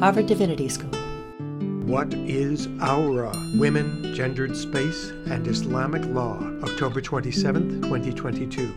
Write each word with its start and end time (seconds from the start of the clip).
Harvard 0.00 0.26
Divinity 0.26 0.68
School. 0.68 0.92
What 1.84 2.14
is 2.14 2.68
Aura? 2.80 3.32
Women, 3.56 4.14
Gendered 4.14 4.56
Space, 4.56 5.10
and 5.26 5.44
Islamic 5.48 6.04
Law, 6.04 6.38
October 6.62 7.00
27th, 7.00 7.82
2022. 7.82 8.72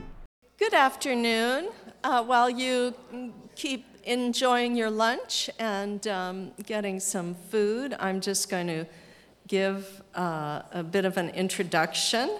Good 0.57 0.73
afternoon. 0.73 1.69
Uh, 2.03 2.23
while 2.23 2.49
you 2.49 2.95
keep 3.55 3.85
enjoying 4.03 4.75
your 4.75 4.89
lunch 4.89 5.47
and 5.59 6.07
um, 6.07 6.53
getting 6.65 6.99
some 6.99 7.35
food, 7.35 7.95
I'm 7.99 8.19
just 8.19 8.49
going 8.49 8.65
to 8.65 8.87
give 9.47 10.01
uh, 10.15 10.63
a 10.71 10.81
bit 10.81 11.05
of 11.05 11.17
an 11.17 11.29
introduction 11.29 12.31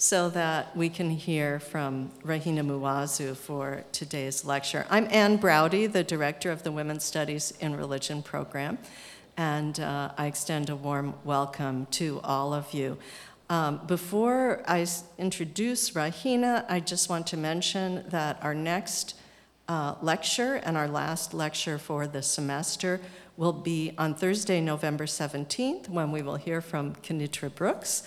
so 0.00 0.30
that 0.30 0.76
we 0.76 0.88
can 0.88 1.10
hear 1.10 1.58
from 1.58 2.08
Rahina 2.24 2.64
Muazu 2.64 3.36
for 3.36 3.82
today's 3.90 4.44
lecture. 4.44 4.86
I'm 4.88 5.08
Ann 5.10 5.38
Braude, 5.38 5.92
the 5.92 6.04
director 6.04 6.52
of 6.52 6.62
the 6.62 6.70
Women's 6.70 7.02
Studies 7.02 7.52
in 7.58 7.74
Religion 7.74 8.22
program, 8.22 8.78
and 9.36 9.80
uh, 9.80 10.12
I 10.16 10.26
extend 10.26 10.70
a 10.70 10.76
warm 10.76 11.14
welcome 11.24 11.86
to 11.86 12.20
all 12.22 12.54
of 12.54 12.72
you. 12.72 12.96
Um, 13.50 13.80
before 13.88 14.62
I 14.68 14.86
introduce 15.18 15.90
Rahina, 15.90 16.64
I 16.68 16.78
just 16.78 17.10
want 17.10 17.26
to 17.28 17.36
mention 17.36 18.04
that 18.10 18.38
our 18.40 18.54
next 18.54 19.16
uh, 19.66 19.96
lecture 20.00 20.60
and 20.62 20.76
our 20.76 20.86
last 20.86 21.34
lecture 21.34 21.76
for 21.76 22.06
the 22.06 22.22
semester 22.22 23.00
will 23.36 23.52
be 23.52 23.94
on 23.98 24.14
Thursday, 24.14 24.60
November 24.60 25.06
17th, 25.06 25.88
when 25.88 26.12
we 26.12 26.22
will 26.22 26.36
hear 26.36 26.60
from 26.60 26.94
Kinitra 26.94 27.52
Brooks 27.52 28.04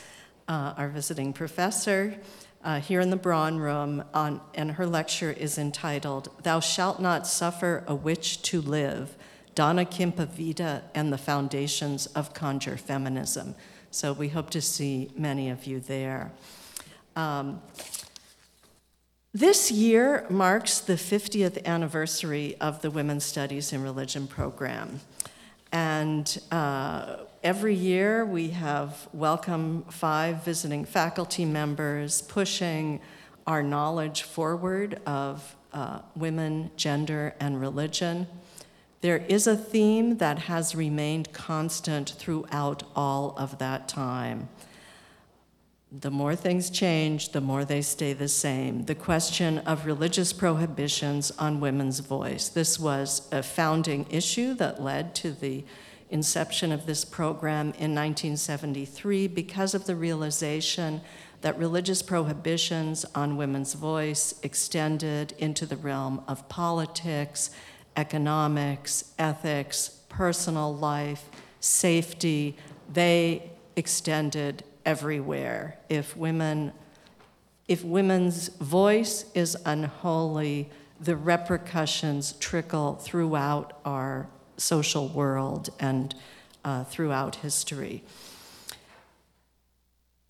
uh, 0.48 0.74
our 0.78 0.90
visiting 0.90 1.34
professor, 1.34 2.16
uh, 2.64 2.80
here 2.80 3.00
in 3.00 3.10
the 3.10 3.16
Braun 3.16 3.58
Room, 3.58 4.04
on, 4.14 4.42
and 4.54 4.72
her 4.72 4.86
lecture 4.86 5.32
is 5.32 5.58
entitled 5.58 6.30
Thou 6.44 6.60
Shalt 6.60 7.00
Not 7.00 7.26
Suffer 7.26 7.84
a 7.88 7.96
Witch 7.96 8.42
to 8.44 8.62
Live 8.62 9.16
Dona 9.56 9.84
Kimpa 9.84 10.28
Vita 10.28 10.84
and 10.96 11.12
the 11.12 11.18
Foundations 11.18 12.06
of 12.08 12.34
Conjure 12.34 12.78
Feminism. 12.78 13.56
So 13.90 14.14
we 14.14 14.30
hope 14.30 14.50
to 14.52 14.62
see 14.62 15.12
many 15.18 15.50
of 15.50 15.66
you 15.66 15.80
there. 15.82 16.32
Um, 17.16 17.62
this 19.34 19.72
year 19.72 20.26
marks 20.30 20.80
the 20.80 20.94
50th 20.94 21.66
anniversary 21.66 22.56
of 22.62 22.82
the 22.82 22.90
Women's 22.90 23.26
Studies 23.26 23.74
in 23.74 23.82
Religion 23.84 24.28
program. 24.28 25.02
And 25.72 26.42
uh, 26.52 27.18
every 27.44 27.74
year 27.74 28.24
we 28.24 28.50
have 28.50 29.08
welcome 29.14 29.84
five 29.90 30.44
visiting 30.44 30.86
faculty 30.86 31.44
members 31.44 32.22
pushing 32.22 33.00
our 33.48 33.64
knowledge 33.64 34.22
forward 34.22 35.02
of 35.08 35.56
uh, 35.74 36.00
women, 36.16 36.70
gender, 36.76 37.34
and 37.40 37.60
religion. 37.60 38.28
There 39.02 39.18
is 39.18 39.48
a 39.48 39.58
theme 39.58 40.18
that 40.18 40.38
has 40.38 40.76
remained 40.76 41.34
constant 41.34 42.12
throughout 42.12 42.84
all 42.96 43.34
of 43.38 43.58
that 43.58 43.88
time. 43.88 44.48
The 45.92 46.12
more 46.12 46.36
things 46.36 46.70
change, 46.70 47.32
the 47.32 47.42
more 47.42 47.66
they 47.66 47.82
stay 47.82 48.14
the 48.14 48.28
same. 48.28 48.86
The 48.86 48.96
question 48.96 49.58
of 49.60 49.88
religious 49.88 50.32
prohibitions 50.32 51.32
on 51.32 51.60
women's 51.60 52.00
voice. 52.00 52.50
This 52.50 52.80
was 52.80 53.28
a 53.32 53.42
founding 53.42 54.06
issue 54.12 54.54
that 54.56 54.82
led 54.82 55.16
to 55.16 55.32
the 55.32 55.66
inception 56.12 56.72
of 56.72 56.86
this 56.86 57.04
program 57.04 57.68
in 57.68 57.96
1973 57.96 59.28
because 59.28 59.74
of 59.74 59.86
the 59.86 59.96
realization 59.96 61.02
that 61.42 61.58
religious 61.58 62.02
prohibitions 62.02 63.06
on 63.16 63.38
women's 63.38 63.74
voice 63.74 64.36
extended 64.44 65.34
into 65.40 65.66
the 65.66 65.78
realm 65.78 66.24
of 66.28 66.48
politics, 66.50 67.50
economics, 67.98 69.14
ethics, 69.18 70.02
personal 70.10 70.76
life, 70.76 71.30
safety. 71.60 72.56
They 72.92 73.52
extended 73.76 74.64
everywhere. 74.86 75.80
If 75.90 76.16
women 76.16 76.74
if 77.68 77.86
women's 77.86 78.50
voice 78.50 79.24
is 79.34 79.56
unholy, 79.66 80.70
the 81.00 81.16
repercussions 81.16 82.34
trickle 82.34 82.96
throughout 82.96 83.80
our 83.86 84.28
social 84.62 85.08
world 85.08 85.70
and 85.80 86.16
uh, 86.64 86.84
throughout 86.86 87.38
history. 87.38 88.04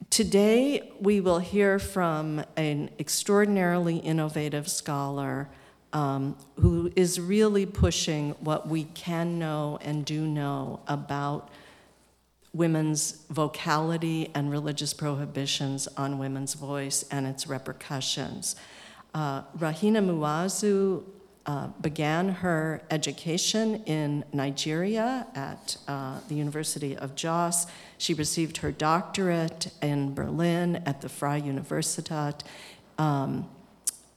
Today, 0.10 0.92
we 1.00 1.22
will 1.22 1.40
hear 1.40 1.80
from 1.80 2.44
an 2.58 2.90
extraordinarily 3.00 3.98
innovative 3.98 4.70
scholar 4.70 5.50
um, 5.94 6.38
who 6.56 6.92
is 6.96 7.20
really 7.20 7.66
pushing 7.66 8.32
what 8.40 8.68
we 8.68 8.86
can 8.86 9.40
know 9.40 9.78
and 9.82 10.06
do 10.06 10.26
know 10.26 10.82
about 10.88 11.50
women's 12.54 13.24
vocality 13.30 14.30
and 14.36 14.52
religious 14.52 14.94
prohibitions 14.94 15.88
on 15.96 16.20
women's 16.20 16.54
voice 16.54 17.04
and 17.12 17.26
its 17.26 17.48
repercussions. 17.48 18.56
Uh, 19.14 19.44
Rahina 19.58 20.04
Muazu 20.06 21.04
uh, 21.46 21.68
began 21.82 22.30
her 22.30 22.82
education 22.92 23.84
in 23.86 24.24
Nigeria 24.32 25.26
at 25.34 25.78
uh, 25.88 26.20
the 26.28 26.36
University 26.36 26.96
of 26.96 27.16
Jos. 27.16 27.66
She 27.98 28.14
received 28.14 28.58
her 28.58 28.72
doctorate 28.72 29.72
in 29.82 30.14
Berlin 30.14 30.84
at 30.86 31.02
the 31.02 31.10
Freie 31.10 31.42
Universität 31.42 32.42
um, 32.98 33.50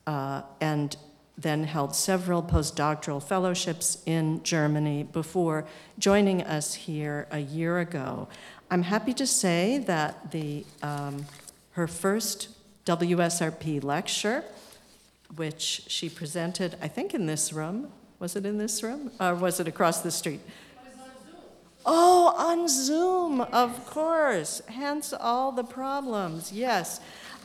uh, 0.06 0.42
and 0.60 0.96
then 1.36 1.64
held 1.64 1.96
several 1.96 2.42
postdoctoral 2.42 3.22
fellowships 3.22 4.02
in 4.06 4.42
Germany 4.42 5.02
before 5.02 5.66
joining 5.98 6.42
us 6.42 6.74
here 6.74 7.26
a 7.30 7.40
year 7.40 7.78
ago. 7.78 8.28
I'm 8.70 8.82
happy 8.82 9.14
to 9.14 9.26
say 9.26 9.78
that 9.78 10.30
the, 10.30 10.64
um, 10.82 11.24
her 11.72 11.86
first 11.86 12.48
WSRP 12.86 13.82
lecture 13.82 14.44
which 15.36 15.82
she 15.86 16.08
presented, 16.08 16.76
I 16.80 16.88
think, 16.88 17.14
in 17.14 17.26
this 17.26 17.52
room. 17.52 17.92
Was 18.18 18.36
it 18.36 18.46
in 18.46 18.58
this 18.58 18.82
room? 18.82 19.10
Or 19.20 19.34
was 19.34 19.60
it 19.60 19.68
across 19.68 20.00
the 20.00 20.10
street? 20.10 20.40
Oh, 21.86 22.34
on 22.38 22.66
Zoom, 22.68 23.42
of 23.42 23.86
course. 23.86 24.62
Hence 24.68 25.12
all 25.12 25.52
the 25.52 25.64
problems. 25.64 26.52
Yes, 26.52 27.00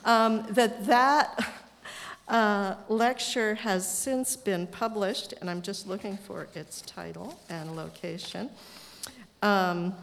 um, 0.05 0.45
that 0.51 0.85
that 0.85 1.51
uh, 2.27 2.75
lecture 2.87 3.55
has 3.55 3.85
since 3.85 4.37
been 4.37 4.67
published, 4.67 5.33
and 5.41 5.49
I'm 5.49 5.61
just 5.61 5.87
looking 5.87 6.17
for 6.17 6.47
its 6.55 6.81
title 6.81 7.37
and 7.49 7.75
location. 7.75 8.49
Um, 9.41 9.93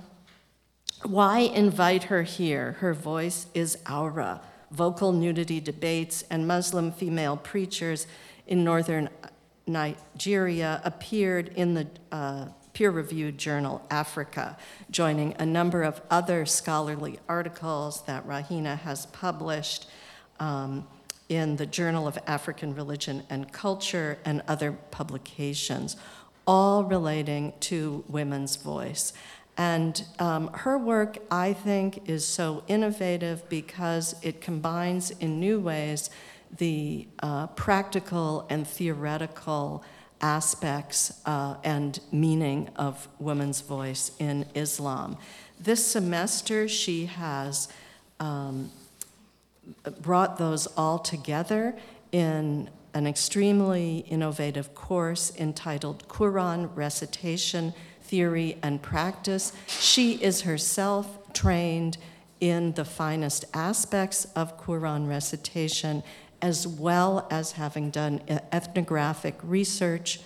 why 1.03 1.39
invite 1.39 2.05
her 2.05 2.23
here? 2.23 2.73
Her 2.73 2.93
voice 2.93 3.47
is 3.55 3.79
aura 3.91 4.43
vocal 4.71 5.13
nudity 5.13 5.61
debates, 5.61 6.25
and 6.31 6.47
Muslim 6.47 6.93
female 6.93 7.37
preachers 7.37 8.07
in 8.47 8.65
northern 8.65 9.09
Nigeria 9.67 10.81
appeared 10.85 11.49
in 11.57 11.75
the 11.75 11.87
uh, 12.13 12.47
peer 12.73 12.91
reviewed 12.91 13.39
journal 13.39 13.85
Africa, 13.91 14.57
joining 14.91 15.35
a 15.39 15.47
number 15.47 15.83
of 15.83 16.01
other 16.11 16.45
scholarly 16.45 17.19
articles 17.29 18.03
that 18.03 18.27
Rahina 18.29 18.79
has 18.81 19.07
published 19.07 19.89
um, 20.39 20.87
in 21.29 21.57
the 21.57 21.67
Journal 21.67 22.07
of 22.07 22.19
African 22.27 22.75
Religion 22.75 23.23
and 23.31 23.51
Culture 23.53 24.19
and 24.25 24.43
other 24.47 24.73
publications, 24.91 25.97
all 26.47 26.85
relating 26.85 27.53
to 27.61 28.05
women's 28.09 28.57
voice. 28.57 29.13
And 29.57 30.05
um, 30.19 30.49
her 30.49 30.77
work, 30.77 31.19
I 31.31 31.53
think, 31.53 32.09
is 32.09 32.27
so 32.27 32.63
innovative 32.69 33.49
because 33.49 34.15
it 34.23 34.41
combines 34.41 35.11
in 35.13 35.41
new 35.41 35.61
ways 35.61 36.11
the 36.59 37.09
uh, 37.23 37.47
practical 37.49 38.47
and 38.51 38.67
theoretical 38.67 39.83
aspects 40.21 41.21
uh, 41.27 41.57
and 41.65 42.01
meaning 42.13 42.71
of 42.77 43.09
women's 43.19 43.61
voice 43.61 44.13
in 44.19 44.47
Islam. 44.55 45.17
This 45.59 45.85
semester, 45.85 46.69
she 46.69 47.07
has 47.07 47.69
um, 48.21 48.71
brought 50.01 50.39
those 50.39 50.67
all 50.69 50.99
together 50.99 51.75
in 52.13 52.71
an 52.95 53.07
extremely 53.07 53.99
innovative 54.09 54.75
course 54.75 55.33
entitled 55.37 56.09
Quran 56.09 56.71
Recitation 56.75 57.75
theory, 58.09 58.57
and 58.63 58.81
practice. 58.83 59.53
She 59.67 60.13
is 60.15 60.43
herself 60.43 61.33
trained 61.33 61.99
in 62.41 62.73
the 62.73 62.85
finest 62.85 63.45
aspects 63.55 64.27
of 64.37 64.61
Quran 64.61 65.09
recitation, 65.09 66.03
as 66.43 66.67
well 66.67 67.27
as 67.31 67.53
having 67.53 67.91
done 67.91 68.21
uh, 68.29 68.39
ethnographic 68.53 69.37
research 69.43 70.21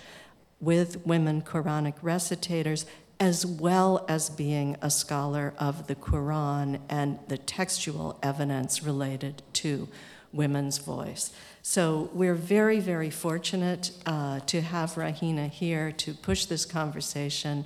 with 0.59 1.05
women 1.05 1.41
Quranic 1.41 1.95
recitators, 2.01 2.85
as 3.19 3.45
well 3.45 4.05
as 4.07 4.29
being 4.29 4.75
a 4.81 4.89
scholar 4.89 5.53
of 5.57 5.87
the 5.87 5.95
Quran 5.95 6.79
and 6.89 7.19
the 7.27 7.37
textual 7.37 8.19
evidence 8.21 8.83
related 8.83 9.41
to 9.53 9.87
women's 10.33 10.77
voice. 10.79 11.31
So 11.63 12.09
we're 12.13 12.33
very, 12.33 12.79
very 12.79 13.11
fortunate 13.11 13.91
uh, 14.07 14.39
to 14.47 14.61
have 14.61 14.95
Rahina 14.95 15.47
here 15.47 15.91
to 15.91 16.15
push 16.15 16.45
this 16.45 16.65
conversation 16.65 17.65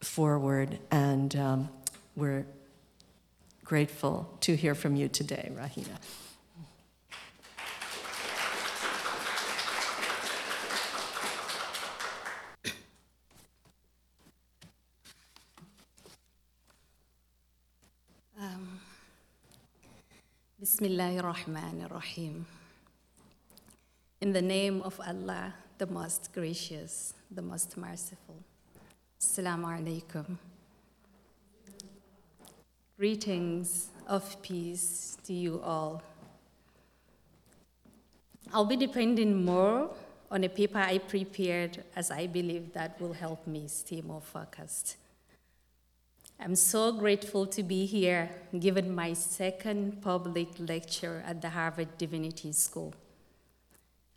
forward, 0.00 0.78
and 0.92 1.34
um, 1.34 1.68
we're 2.14 2.46
grateful 3.64 4.38
to 4.42 4.54
hear 4.54 4.76
from 4.76 4.94
you 4.94 5.08
today, 5.08 5.50
Rahina. 5.52 5.98
Um, 18.40 18.80
Bismillahir 20.62 21.22
Rahmanir 21.22 21.90
Rahim. 21.90 22.46
In 24.20 24.34
the 24.34 24.42
name 24.42 24.82
of 24.82 25.00
Allah, 25.00 25.54
the 25.78 25.86
most 25.86 26.30
gracious, 26.34 27.14
the 27.30 27.40
most 27.40 27.78
merciful. 27.78 28.36
Assalamu 29.18 29.64
alaikum. 29.64 30.36
Greetings 32.98 33.88
of 34.06 34.42
peace 34.42 35.16
to 35.24 35.32
you 35.32 35.58
all. 35.64 36.02
I'll 38.52 38.66
be 38.66 38.76
depending 38.76 39.42
more 39.42 39.88
on 40.30 40.44
a 40.44 40.50
paper 40.50 40.80
I 40.80 40.98
prepared 40.98 41.82
as 41.96 42.10
I 42.10 42.26
believe 42.26 42.74
that 42.74 43.00
will 43.00 43.14
help 43.14 43.46
me 43.46 43.68
stay 43.68 44.02
more 44.02 44.20
focused. 44.20 44.96
I'm 46.38 46.56
so 46.56 46.92
grateful 46.92 47.46
to 47.46 47.62
be 47.62 47.86
here, 47.86 48.28
given 48.58 48.94
my 48.94 49.14
second 49.14 50.02
public 50.02 50.48
lecture 50.58 51.24
at 51.26 51.40
the 51.40 51.48
Harvard 51.48 51.96
Divinity 51.96 52.52
School. 52.52 52.92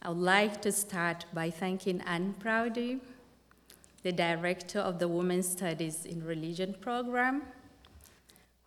I 0.06 0.10
would 0.10 0.18
like 0.18 0.62
to 0.64 0.72
start 0.74 1.24
by 1.34 1.50
thanking 1.50 2.02
Ann 2.02 2.36
Braude, 2.38 3.00
the 4.02 4.12
director 4.12 4.80
of 4.80 5.00
the 5.00 5.08
Women's 5.08 5.48
Studies 5.48 6.06
in 6.06 6.26
Religion 6.26 6.76
program, 6.82 7.44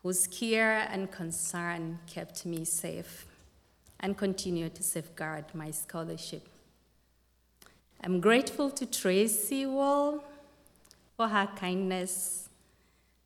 whose 0.02 0.26
care 0.26 0.88
and 0.90 1.12
concern 1.12 1.98
kept 2.06 2.46
me 2.46 2.64
safe 2.64 3.26
and 4.00 4.16
continue 4.16 4.70
to 4.70 4.82
safeguard 4.82 5.44
my 5.52 5.70
scholarship. 5.70 6.48
I'm 8.02 8.20
grateful 8.20 8.70
to 8.70 8.86
Tracy 8.86 9.66
Wall 9.66 10.24
for 11.18 11.28
her 11.28 11.50
kindness 11.54 12.48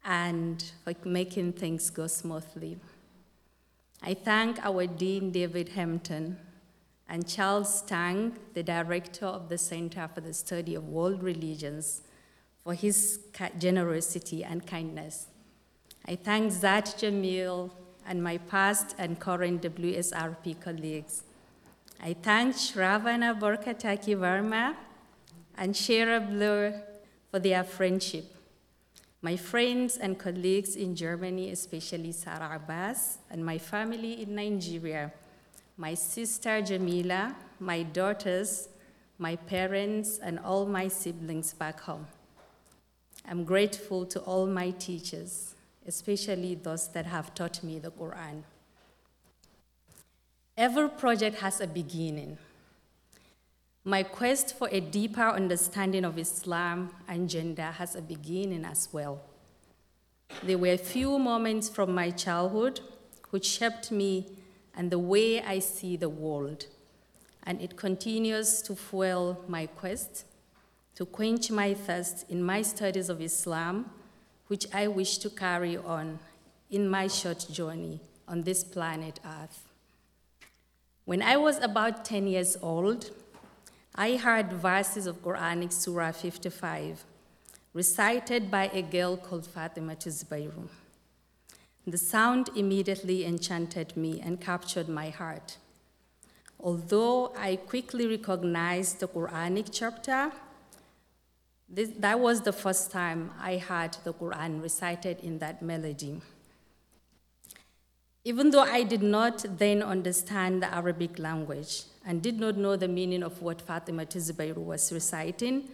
and 0.04 0.64
for 0.82 0.94
making 1.04 1.52
things 1.52 1.90
go 1.90 2.08
smoothly. 2.08 2.76
I 4.02 4.14
thank 4.14 4.58
our 4.64 4.88
Dean 4.88 5.30
David 5.30 5.68
Hempton 5.68 6.38
and 7.10 7.26
Charles 7.26 7.78
Stang, 7.78 8.36
the 8.54 8.62
director 8.62 9.26
of 9.26 9.48
the 9.48 9.58
Center 9.58 10.08
for 10.14 10.20
the 10.20 10.32
Study 10.32 10.76
of 10.76 10.88
World 10.88 11.24
Religions, 11.24 12.02
for 12.62 12.72
his 12.72 13.18
generosity 13.58 14.44
and 14.44 14.64
kindness. 14.64 15.26
I 16.06 16.14
thank 16.14 16.52
Zat 16.52 16.94
Jamil 16.98 17.72
and 18.06 18.22
my 18.22 18.38
past 18.38 18.94
and 18.96 19.18
current 19.18 19.60
WSRP 19.62 20.60
colleagues. 20.60 21.24
I 22.00 22.14
thank 22.14 22.54
Shravana 22.54 23.38
Borkataky-Varma 23.38 24.76
and 25.58 25.76
Shira 25.76 26.20
Blur 26.20 26.80
for 27.32 27.40
their 27.40 27.64
friendship. 27.64 28.36
My 29.20 29.36
friends 29.36 29.96
and 29.96 30.16
colleagues 30.16 30.76
in 30.76 30.94
Germany, 30.94 31.50
especially 31.50 32.12
Sarah 32.12 32.52
Abbas, 32.54 33.18
and 33.30 33.44
my 33.44 33.58
family 33.58 34.22
in 34.22 34.36
Nigeria, 34.36 35.12
my 35.80 35.94
sister 35.94 36.60
Jamila, 36.60 37.34
my 37.58 37.82
daughters, 37.82 38.68
my 39.16 39.34
parents, 39.34 40.18
and 40.22 40.38
all 40.38 40.66
my 40.66 40.88
siblings 40.88 41.54
back 41.54 41.80
home. 41.80 42.06
I'm 43.26 43.44
grateful 43.44 44.04
to 44.04 44.20
all 44.20 44.46
my 44.46 44.72
teachers, 44.72 45.54
especially 45.86 46.54
those 46.54 46.88
that 46.88 47.06
have 47.06 47.34
taught 47.34 47.62
me 47.62 47.78
the 47.78 47.90
Quran. 47.90 48.42
Every 50.54 50.90
project 50.90 51.38
has 51.38 51.62
a 51.62 51.66
beginning. 51.66 52.36
My 53.82 54.02
quest 54.02 54.58
for 54.58 54.68
a 54.70 54.80
deeper 54.80 55.30
understanding 55.30 56.04
of 56.04 56.18
Islam 56.18 56.90
and 57.08 57.26
gender 57.26 57.70
has 57.78 57.96
a 57.96 58.02
beginning 58.02 58.66
as 58.66 58.90
well. 58.92 59.22
There 60.42 60.58
were 60.58 60.74
a 60.74 60.84
few 60.94 61.18
moments 61.18 61.70
from 61.70 61.94
my 61.94 62.10
childhood 62.10 62.80
which 63.30 63.46
shaped 63.46 63.90
me 63.90 64.26
and 64.76 64.90
the 64.90 64.98
way 64.98 65.42
I 65.42 65.58
see 65.58 65.96
the 65.96 66.08
world, 66.08 66.66
and 67.44 67.60
it 67.60 67.76
continues 67.76 68.62
to 68.62 68.74
fuel 68.74 69.44
my 69.48 69.66
quest 69.66 70.24
to 71.00 71.06
quench 71.06 71.50
my 71.50 71.72
thirst 71.72 72.26
in 72.28 72.42
my 72.42 72.60
studies 72.60 73.08
of 73.08 73.22
Islam, 73.22 73.90
which 74.48 74.66
I 74.74 74.86
wish 74.86 75.16
to 75.18 75.30
carry 75.30 75.78
on 75.78 76.18
in 76.70 76.90
my 76.90 77.06
short 77.06 77.46
journey 77.50 78.00
on 78.28 78.42
this 78.42 78.62
planet 78.62 79.18
Earth. 79.24 79.66
When 81.06 81.22
I 81.22 81.38
was 81.38 81.58
about 81.58 82.04
10 82.04 82.26
years 82.26 82.56
old, 82.60 83.10
I 83.94 84.16
heard 84.16 84.52
verses 84.52 85.06
of 85.06 85.22
Quranic 85.22 85.72
Surah 85.72 86.12
55 86.12 87.02
recited 87.72 88.50
by 88.50 88.68
a 88.74 88.82
girl 88.82 89.16
called 89.16 89.46
Fatima 89.46 89.96
Tizbayru. 89.96 90.68
The 91.86 91.98
sound 91.98 92.50
immediately 92.54 93.24
enchanted 93.24 93.96
me 93.96 94.20
and 94.20 94.40
captured 94.40 94.88
my 94.88 95.10
heart. 95.10 95.56
Although 96.58 97.32
I 97.36 97.56
quickly 97.56 98.06
recognized 98.06 99.00
the 99.00 99.08
Quranic 99.08 99.68
chapter, 99.72 100.30
this, 101.68 101.90
that 101.98 102.18
was 102.18 102.42
the 102.42 102.52
first 102.52 102.90
time 102.90 103.30
I 103.40 103.56
heard 103.56 103.96
the 104.04 104.12
Quran 104.12 104.62
recited 104.62 105.20
in 105.20 105.38
that 105.38 105.62
melody. 105.62 106.20
Even 108.24 108.50
though 108.50 108.62
I 108.62 108.82
did 108.82 109.02
not 109.02 109.44
then 109.58 109.82
understand 109.82 110.62
the 110.62 110.74
Arabic 110.74 111.18
language 111.18 111.84
and 112.04 112.20
did 112.20 112.38
not 112.38 112.56
know 112.56 112.76
the 112.76 112.88
meaning 112.88 113.22
of 113.22 113.40
what 113.40 113.62
Fatima 113.62 114.04
Tizbayru 114.04 114.58
was 114.58 114.92
reciting, 114.92 115.70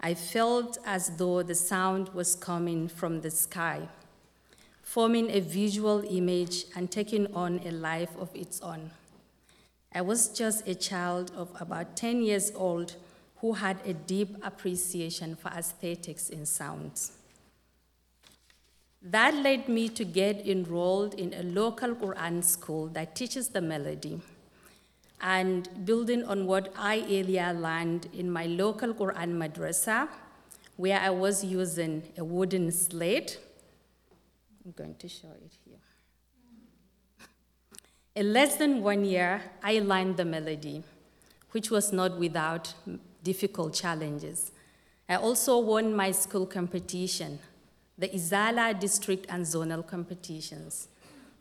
I 0.00 0.14
felt 0.14 0.78
as 0.84 1.16
though 1.16 1.42
the 1.42 1.54
sound 1.54 2.10
was 2.10 2.36
coming 2.36 2.86
from 2.86 3.22
the 3.22 3.30
sky, 3.30 3.88
forming 4.90 5.30
a 5.30 5.38
visual 5.38 6.02
image 6.10 6.64
and 6.74 6.90
taking 6.90 7.32
on 7.32 7.60
a 7.64 7.70
life 7.70 8.10
of 8.18 8.28
its 8.34 8.60
own. 8.60 8.90
I 9.94 10.00
was 10.00 10.30
just 10.30 10.66
a 10.66 10.74
child 10.74 11.30
of 11.36 11.48
about 11.60 11.94
10 11.94 12.22
years 12.22 12.50
old 12.56 12.96
who 13.36 13.52
had 13.52 13.76
a 13.86 13.92
deep 13.92 14.36
appreciation 14.42 15.36
for 15.36 15.48
aesthetics 15.52 16.28
in 16.28 16.44
sounds. 16.44 17.12
That 19.00 19.32
led 19.34 19.68
me 19.68 19.88
to 19.90 20.04
get 20.04 20.44
enrolled 20.44 21.14
in 21.14 21.34
a 21.34 21.44
local 21.44 21.94
Quran 21.94 22.42
school 22.42 22.88
that 22.88 23.14
teaches 23.14 23.50
the 23.50 23.60
melody. 23.60 24.20
And 25.20 25.68
building 25.84 26.24
on 26.24 26.46
what 26.46 26.74
I 26.76 27.02
earlier 27.02 27.52
learned 27.52 28.08
in 28.12 28.28
my 28.28 28.46
local 28.46 28.92
Quran 28.92 29.38
madrasa, 29.38 30.08
where 30.76 30.98
I 30.98 31.10
was 31.10 31.44
using 31.44 32.02
a 32.18 32.24
wooden 32.24 32.72
slate, 32.72 33.38
I'm 34.70 34.84
going 34.84 34.94
to 34.98 35.08
show 35.08 35.32
it 35.44 35.52
here. 35.64 35.78
In 38.14 38.32
less 38.32 38.54
than 38.54 38.82
one 38.82 39.04
year, 39.04 39.42
I 39.64 39.80
learned 39.80 40.16
the 40.16 40.24
melody, 40.24 40.84
which 41.50 41.72
was 41.72 41.92
not 41.92 42.20
without 42.20 42.72
difficult 43.24 43.74
challenges. 43.74 44.52
I 45.08 45.16
also 45.16 45.58
won 45.58 45.92
my 45.92 46.12
school 46.12 46.46
competition, 46.46 47.40
the 47.98 48.08
Izala 48.10 48.78
district 48.78 49.26
and 49.28 49.44
zonal 49.44 49.84
competitions, 49.84 50.86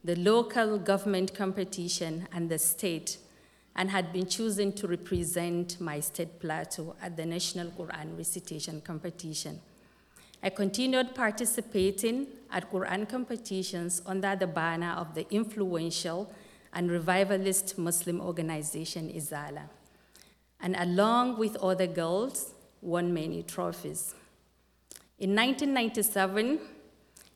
the 0.03 0.15
local 0.15 0.79
government 0.79 1.36
competition, 1.36 2.27
and 2.33 2.50
the 2.50 2.57
state, 2.57 3.19
and 3.75 3.91
had 3.91 4.12
been 4.12 4.25
chosen 4.25 4.74
to 4.74 4.88
represent 4.88 5.79
my 5.79 6.00
state 6.00 6.39
plateau 6.39 6.95
at 7.00 7.15
the 7.15 7.27
National 7.27 7.67
Quran 7.67 8.17
Recitation 8.17 8.81
Competition. 8.81 9.62
I 10.41 10.50
continued 10.50 11.15
participating 11.15 12.27
at 12.51 12.72
Quran 12.72 13.08
competitions 13.08 14.01
under 14.05 14.36
the 14.36 14.48
banner 14.48 14.93
of 14.98 15.13
the 15.13 15.25
influential 15.29 16.31
and 16.74 16.89
revivalist 16.89 17.77
Muslim 17.77 18.22
organization 18.22 19.10
Izala, 19.10 19.69
and 20.62 20.75
along 20.77 21.38
with 21.38 21.58
other 21.58 21.88
girls, 21.88 22.53
won 22.81 23.13
many 23.13 23.43
trophies. 23.43 24.15
In 25.17 25.36
1997, 25.36 26.60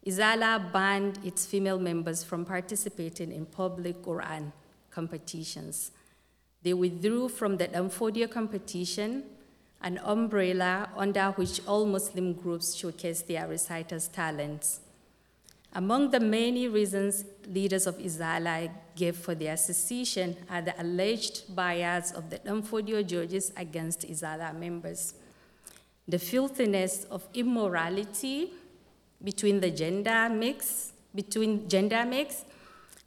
Izala 0.05 0.71
banned 0.71 1.19
its 1.23 1.45
female 1.45 1.79
members 1.79 2.23
from 2.23 2.45
participating 2.45 3.31
in 3.31 3.45
public 3.45 4.01
Quran 4.01 4.51
competitions. 4.91 5.91
They 6.61 6.73
withdrew 6.73 7.27
from 7.27 7.57
the 7.57 7.67
Danfodio 7.67 8.31
competition, 8.31 9.23
an 9.83 9.99
umbrella 10.03 10.89
under 10.95 11.31
which 11.31 11.61
all 11.67 11.85
Muslim 11.85 12.33
groups 12.33 12.73
showcase 12.73 13.21
their 13.21 13.47
reciters' 13.47 14.07
talents. 14.07 14.79
Among 15.73 16.11
the 16.11 16.19
many 16.19 16.67
reasons 16.67 17.25
leaders 17.47 17.87
of 17.87 17.97
Izala 17.97 18.71
gave 18.95 19.17
for 19.17 19.35
their 19.35 19.57
secession 19.57 20.37
are 20.49 20.61
the 20.61 20.79
alleged 20.81 21.53
bias 21.55 22.11
of 22.11 22.29
the 22.29 22.37
Danfodio 22.39 23.05
judges 23.05 23.51
against 23.57 24.01
Izala 24.07 24.57
members, 24.57 25.15
the 26.07 26.19
filthiness 26.19 27.05
of 27.05 27.27
immorality 27.33 28.51
between 29.23 29.59
the 29.59 29.71
gender 29.71 30.29
mix, 30.29 30.93
between 31.13 31.67
gender 31.67 32.05
mix 32.05 32.45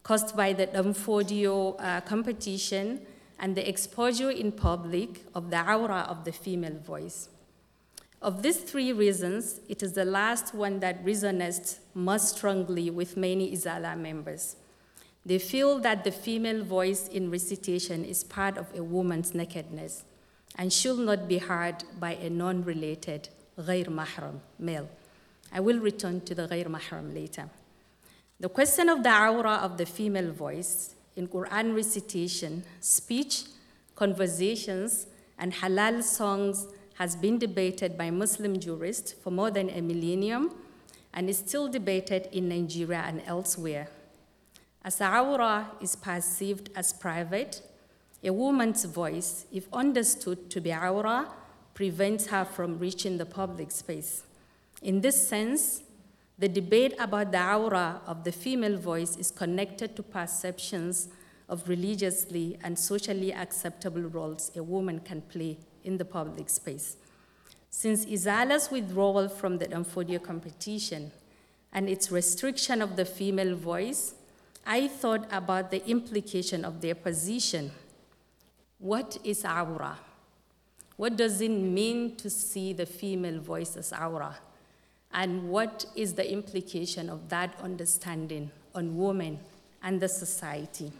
caused 0.02 0.36
by 0.36 0.52
the 0.52 0.66
Danfodio 0.66 1.76
uh, 1.80 2.00
competition 2.02 3.00
and 3.39 3.55
the 3.55 3.67
exposure 3.67 4.29
in 4.29 4.51
public 4.51 5.25
of 5.33 5.49
the 5.49 5.61
aura 5.61 6.05
of 6.07 6.25
the 6.25 6.31
female 6.31 6.77
voice. 6.77 7.29
Of 8.21 8.43
these 8.43 8.57
three 8.57 8.93
reasons, 8.93 9.61
it 9.67 9.81
is 9.81 9.93
the 9.93 10.05
last 10.05 10.53
one 10.53 10.79
that 10.81 11.03
resonates 11.03 11.79
most 11.95 12.37
strongly 12.37 12.91
with 12.91 13.17
many 13.17 13.51
Izala 13.51 13.97
members. 13.97 14.57
They 15.25 15.39
feel 15.39 15.79
that 15.79 16.03
the 16.03 16.11
female 16.11 16.63
voice 16.63 17.07
in 17.07 17.31
recitation 17.31 18.05
is 18.05 18.23
part 18.23 18.57
of 18.57 18.67
a 18.75 18.83
woman's 18.83 19.33
nakedness 19.33 20.03
and 20.55 20.71
should 20.71 20.99
not 20.99 21.27
be 21.27 21.39
heard 21.39 21.83
by 21.99 22.13
a 22.15 22.29
non 22.29 22.63
related 22.63 23.29
غير 23.57 23.87
mahram 23.87 24.39
male. 24.59 24.89
I 25.51 25.59
will 25.59 25.79
return 25.79 26.21
to 26.21 26.35
the 26.35 26.47
غير 26.47 26.67
mahram 26.67 27.13
later. 27.13 27.49
The 28.39 28.49
question 28.49 28.89
of 28.89 29.03
the 29.03 29.11
aura 29.11 29.55
of 29.55 29.77
the 29.77 29.85
female 29.85 30.31
voice 30.31 30.94
in 31.16 31.26
Quran 31.26 31.74
recitation, 31.74 32.62
speech, 32.80 33.44
conversations, 33.94 35.06
and 35.38 35.52
halal 35.52 36.02
songs 36.02 36.68
has 36.94 37.16
been 37.16 37.38
debated 37.38 37.98
by 37.98 38.10
Muslim 38.10 38.58
jurists 38.58 39.12
for 39.12 39.30
more 39.30 39.50
than 39.50 39.68
a 39.70 39.80
millennium 39.80 40.54
and 41.12 41.28
is 41.28 41.38
still 41.38 41.68
debated 41.68 42.28
in 42.32 42.48
Nigeria 42.48 43.02
and 43.06 43.22
elsewhere. 43.26 43.88
As 44.84 45.00
aura 45.00 45.72
is 45.80 45.96
perceived 45.96 46.70
as 46.76 46.92
private, 46.92 47.62
a 48.22 48.32
woman's 48.32 48.84
voice, 48.84 49.46
if 49.52 49.66
understood 49.72 50.50
to 50.50 50.60
be 50.60 50.72
aura, 50.72 51.28
prevents 51.74 52.28
her 52.28 52.44
from 52.44 52.78
reaching 52.78 53.18
the 53.18 53.26
public 53.26 53.70
space. 53.70 54.22
In 54.82 55.00
this 55.00 55.28
sense, 55.28 55.82
the 56.38 56.48
debate 56.48 56.94
about 56.98 57.32
the 57.32 57.42
aura 57.42 58.00
of 58.06 58.24
the 58.24 58.32
female 58.32 58.76
voice 58.76 59.16
is 59.16 59.30
connected 59.30 59.96
to 59.96 60.02
perceptions 60.02 61.08
of 61.48 61.66
religiously 61.68 62.58
and 62.62 62.78
socially 62.78 63.32
acceptable 63.32 64.02
roles 64.02 64.50
a 64.56 64.62
woman 64.62 65.00
can 65.00 65.22
play 65.22 65.56
in 65.84 65.96
the 65.96 66.04
public 66.04 66.50
space. 66.50 66.96
Since 67.70 68.04
Izala's 68.06 68.70
withdrawal 68.70 69.28
from 69.28 69.58
the 69.58 69.66
Danfodio 69.66 70.22
competition 70.22 71.10
and 71.72 71.88
its 71.88 72.10
restriction 72.10 72.82
of 72.82 72.96
the 72.96 73.04
female 73.04 73.54
voice, 73.54 74.14
I 74.66 74.88
thought 74.88 75.26
about 75.30 75.70
the 75.70 75.86
implication 75.88 76.64
of 76.64 76.80
their 76.80 76.94
position. 76.94 77.70
What 78.78 79.18
is 79.24 79.44
aura? 79.44 79.96
What 80.96 81.16
does 81.16 81.40
it 81.40 81.50
mean 81.50 82.16
to 82.16 82.28
see 82.28 82.72
the 82.72 82.86
female 82.86 83.40
voice 83.40 83.76
as 83.76 83.92
aura? 83.92 84.36
And 85.16 85.48
what 85.48 85.86
is 85.96 86.12
the 86.12 86.30
implication 86.30 87.08
of 87.08 87.30
that 87.30 87.58
understanding 87.62 88.50
on 88.74 88.98
women 88.98 89.40
and 89.82 89.98
the 89.98 90.10
society? 90.10 90.92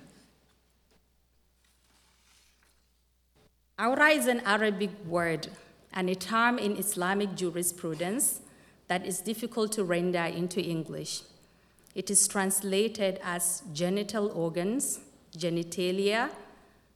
Aura 3.78 4.08
is 4.08 4.26
an 4.26 4.40
Arabic 4.46 4.88
word 5.04 5.48
and 5.92 6.08
a 6.08 6.14
term 6.14 6.58
in 6.58 6.78
Islamic 6.78 7.34
jurisprudence 7.36 8.40
that 8.88 9.04
is 9.04 9.20
difficult 9.20 9.72
to 9.72 9.84
render 9.84 10.24
into 10.24 10.62
English. 10.62 11.20
It 11.94 12.10
is 12.10 12.26
translated 12.26 13.20
as 13.22 13.62
genital 13.74 14.30
organs, 14.32 15.00
genitalia, 15.36 16.30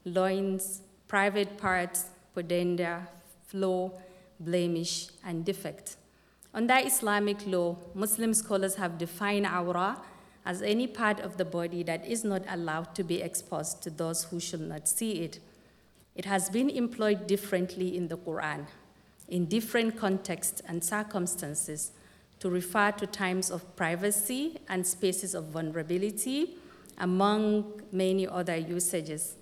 loins, 0.06 0.80
private 1.06 1.58
parts, 1.58 2.06
pudenda, 2.34 3.08
flaw, 3.46 3.90
blemish, 4.38 5.08
and 5.22 5.44
defect. 5.44 5.96
Under 6.52 6.78
Islamic 6.78 7.46
law, 7.46 7.76
Muslim 7.94 8.34
scholars 8.34 8.74
have 8.74 8.98
defined 8.98 9.46
aura 9.46 9.98
as 10.44 10.62
any 10.62 10.88
part 10.88 11.20
of 11.20 11.36
the 11.36 11.44
body 11.44 11.84
that 11.84 12.04
is 12.04 12.24
not 12.24 12.42
allowed 12.48 12.92
to 12.96 13.04
be 13.04 13.22
exposed 13.22 13.82
to 13.82 13.90
those 13.90 14.24
who 14.24 14.40
should 14.40 14.60
not 14.60 14.88
see 14.88 15.22
it. 15.22 15.38
It 16.16 16.24
has 16.24 16.50
been 16.50 16.68
employed 16.68 17.28
differently 17.28 17.96
in 17.96 18.08
the 18.08 18.18
Quran, 18.18 18.66
in 19.28 19.46
different 19.46 19.96
contexts 19.96 20.60
and 20.66 20.82
circumstances, 20.82 21.92
to 22.40 22.50
refer 22.50 22.90
to 22.92 23.06
times 23.06 23.50
of 23.50 23.76
privacy 23.76 24.58
and 24.68 24.84
spaces 24.84 25.34
of 25.34 25.44
vulnerability, 25.44 26.56
among 26.98 27.80
many 27.92 28.26
other 28.26 28.56
usages. 28.56 29.36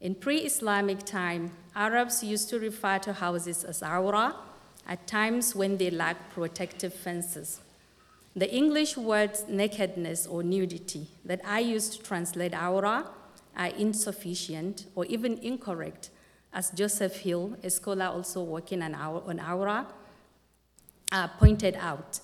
In 0.00 0.14
pre 0.14 0.38
Islamic 0.38 1.04
time, 1.04 1.52
Arabs 1.76 2.24
used 2.24 2.48
to 2.50 2.58
refer 2.58 2.98
to 2.98 3.12
houses 3.12 3.62
as 3.62 3.82
aura 3.82 4.34
at 4.88 5.06
times 5.06 5.54
when 5.54 5.76
they 5.76 5.90
lack 5.90 6.30
protective 6.30 6.94
fences. 6.94 7.60
The 8.34 8.52
English 8.52 8.96
words 8.96 9.44
nakedness 9.48 10.26
or 10.26 10.42
nudity 10.42 11.08
that 11.24 11.40
I 11.44 11.60
use 11.60 11.90
to 11.90 12.02
translate 12.02 12.54
aura 12.54 13.10
are 13.56 13.66
insufficient 13.66 14.86
or 14.94 15.04
even 15.06 15.38
incorrect 15.38 16.10
as 16.52 16.70
Joseph 16.70 17.16
Hill, 17.16 17.56
a 17.62 17.70
scholar 17.70 18.06
also 18.06 18.42
working 18.42 18.82
on, 18.82 18.94
aura, 18.94 19.86
uh, 21.12 21.28
pointed 21.28 21.76
out. 21.76 22.20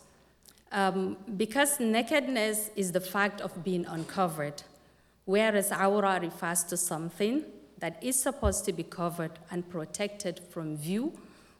Um, 0.72 1.16
because 1.36 1.78
nakedness 1.78 2.70
is 2.74 2.92
the 2.92 3.00
fact 3.00 3.40
of 3.40 3.62
being 3.62 3.84
uncovered, 3.86 4.62
whereas 5.24 5.70
aura 5.72 6.18
refers 6.20 6.64
to 6.64 6.76
something 6.76 7.44
that 7.78 8.02
is 8.02 8.20
supposed 8.20 8.64
to 8.64 8.72
be 8.72 8.82
covered 8.82 9.32
and 9.50 9.68
protected 9.68 10.40
from 10.50 10.76
view, 10.76 11.12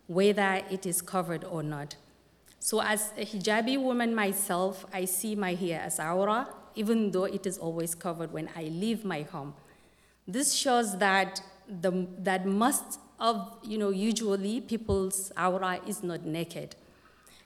whether 0.06 0.62
it 0.70 0.87
is 0.87 1.00
covered 1.02 1.44
or 1.44 1.62
not. 1.62 1.96
So, 2.58 2.80
as 2.80 3.12
a 3.16 3.26
hijabi 3.26 3.80
woman 3.80 4.14
myself, 4.14 4.87
I 4.92 5.04
see 5.04 5.34
my 5.34 5.54
hair 5.54 5.80
as 5.80 6.00
aura, 6.00 6.49
even 6.75 7.11
though 7.11 7.25
it 7.25 7.46
is 7.46 7.58
always 7.58 7.94
covered 7.94 8.32
when 8.32 8.49
I 8.56 8.64
leave 8.64 9.04
my 9.04 9.23
home. 9.23 9.54
This 10.26 10.54
shows 10.54 10.99
that 10.99 11.42
the, 11.68 12.06
that 12.18 12.46
most 12.46 12.99
of, 13.20 13.58
you 13.62 13.78
know, 13.78 13.90
usually 13.90 14.61
people's 14.61 15.30
aura 15.38 15.80
is 15.87 16.02
not 16.02 16.25
naked. 16.25 16.76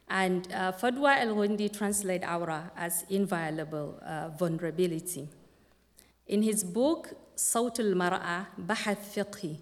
And 0.09 0.51
uh, 0.53 0.73
Fadwa 0.73 1.19
El-Guindi 1.21 1.77
translate 1.77 2.25
aura 2.25 2.71
as 2.77 3.05
inviolable 3.11 4.01
uh, 4.05 4.29
vulnerability. 4.31 5.29
In 6.27 6.43
his 6.43 6.65
book, 6.65 7.13
Sawt 7.35 7.79
al-Mar'a, 7.81 8.47
Bahath 8.59 9.05
Fiqhi, 9.15 9.59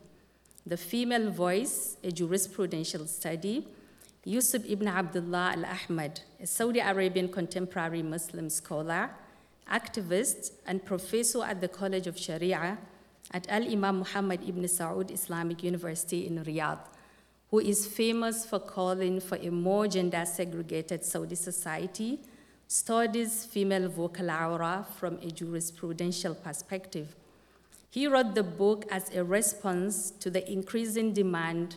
The 0.69 0.77
Female 0.77 1.31
Voice, 1.31 1.97
a 2.03 2.09
Jurisprudential 2.09 3.07
Study, 3.07 3.65
Yusuf 4.25 4.65
ibn 4.69 4.89
Abdullah 4.89 5.55
al-Ahmad, 5.57 6.23
a 6.43 6.47
Saudi 6.49 6.81
Arabian 6.81 7.29
contemporary 7.29 8.03
Muslim 8.03 8.51
scholar, 8.51 9.11
activist, 9.71 10.51
and 10.67 10.85
professor 10.85 11.45
at 11.45 11.61
the 11.61 11.69
College 11.69 12.09
of 12.09 12.19
Sharia, 12.19 12.79
at 13.31 13.49
Al 13.49 13.63
Imam 13.63 13.99
Muhammad 13.99 14.41
ibn 14.45 14.65
Saud 14.65 15.13
Islamic 15.13 15.63
University 15.63 16.27
in 16.27 16.43
Riyadh, 16.43 16.81
who 17.53 17.61
is 17.61 17.87
famous 17.87 18.45
for 18.45 18.59
calling 18.59 19.21
for 19.21 19.37
a 19.37 19.51
more 19.51 19.87
gender 19.87 20.25
segregated 20.27 21.05
Saudi 21.05 21.37
society, 21.37 22.19
studies 22.67 23.45
female 23.45 23.89
vocal 23.89 24.33
aura 24.33 24.85
from 24.99 25.15
a 25.19 25.31
jurisprudential 25.31 26.35
perspective. 26.43 27.15
He 27.97 28.07
wrote 28.07 28.35
the 28.35 28.43
book 28.43 28.85
as 28.91 29.09
a 29.15 29.25
response 29.25 30.11
to 30.21 30.29
the 30.29 30.47
increasing 30.53 31.15
demand 31.15 31.77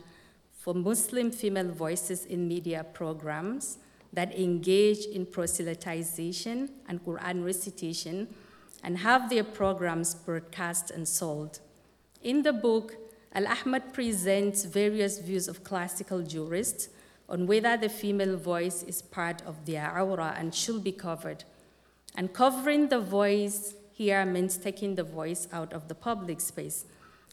for 0.52 0.74
Muslim 0.74 1.30
female 1.30 1.70
voices 1.70 2.26
in 2.26 2.46
media 2.46 2.84
programs 2.84 3.78
that 4.12 4.38
engage 4.38 5.06
in 5.06 5.24
proselytization 5.24 6.68
and 6.86 7.02
Quran 7.06 7.42
recitation 7.42 8.28
and 8.84 8.98
have 8.98 9.30
their 9.30 9.44
programs 9.44 10.14
broadcast 10.14 10.90
and 10.90 11.08
sold. 11.08 11.60
In 12.22 12.42
the 12.42 12.52
book, 12.52 12.96
Al 13.32 13.46
Ahmad 13.46 13.94
presents 13.94 14.64
various 14.64 15.20
views 15.20 15.48
of 15.48 15.64
classical 15.64 16.20
jurists 16.20 16.90
on 17.30 17.46
whether 17.46 17.78
the 17.78 17.88
female 17.88 18.36
voice 18.36 18.82
is 18.82 19.00
part 19.00 19.40
of 19.46 19.64
their 19.64 19.98
aura 19.98 20.34
and 20.36 20.54
should 20.54 20.84
be 20.84 20.92
covered. 20.92 21.44
And 22.14 22.34
covering 22.34 22.90
the 22.90 23.00
voice 23.00 23.72
here 24.00 24.24
means 24.24 24.56
taking 24.56 24.94
the 24.94 25.04
voice 25.04 25.46
out 25.52 25.74
of 25.74 25.86
the 25.88 25.94
public 25.94 26.40
space, 26.40 26.86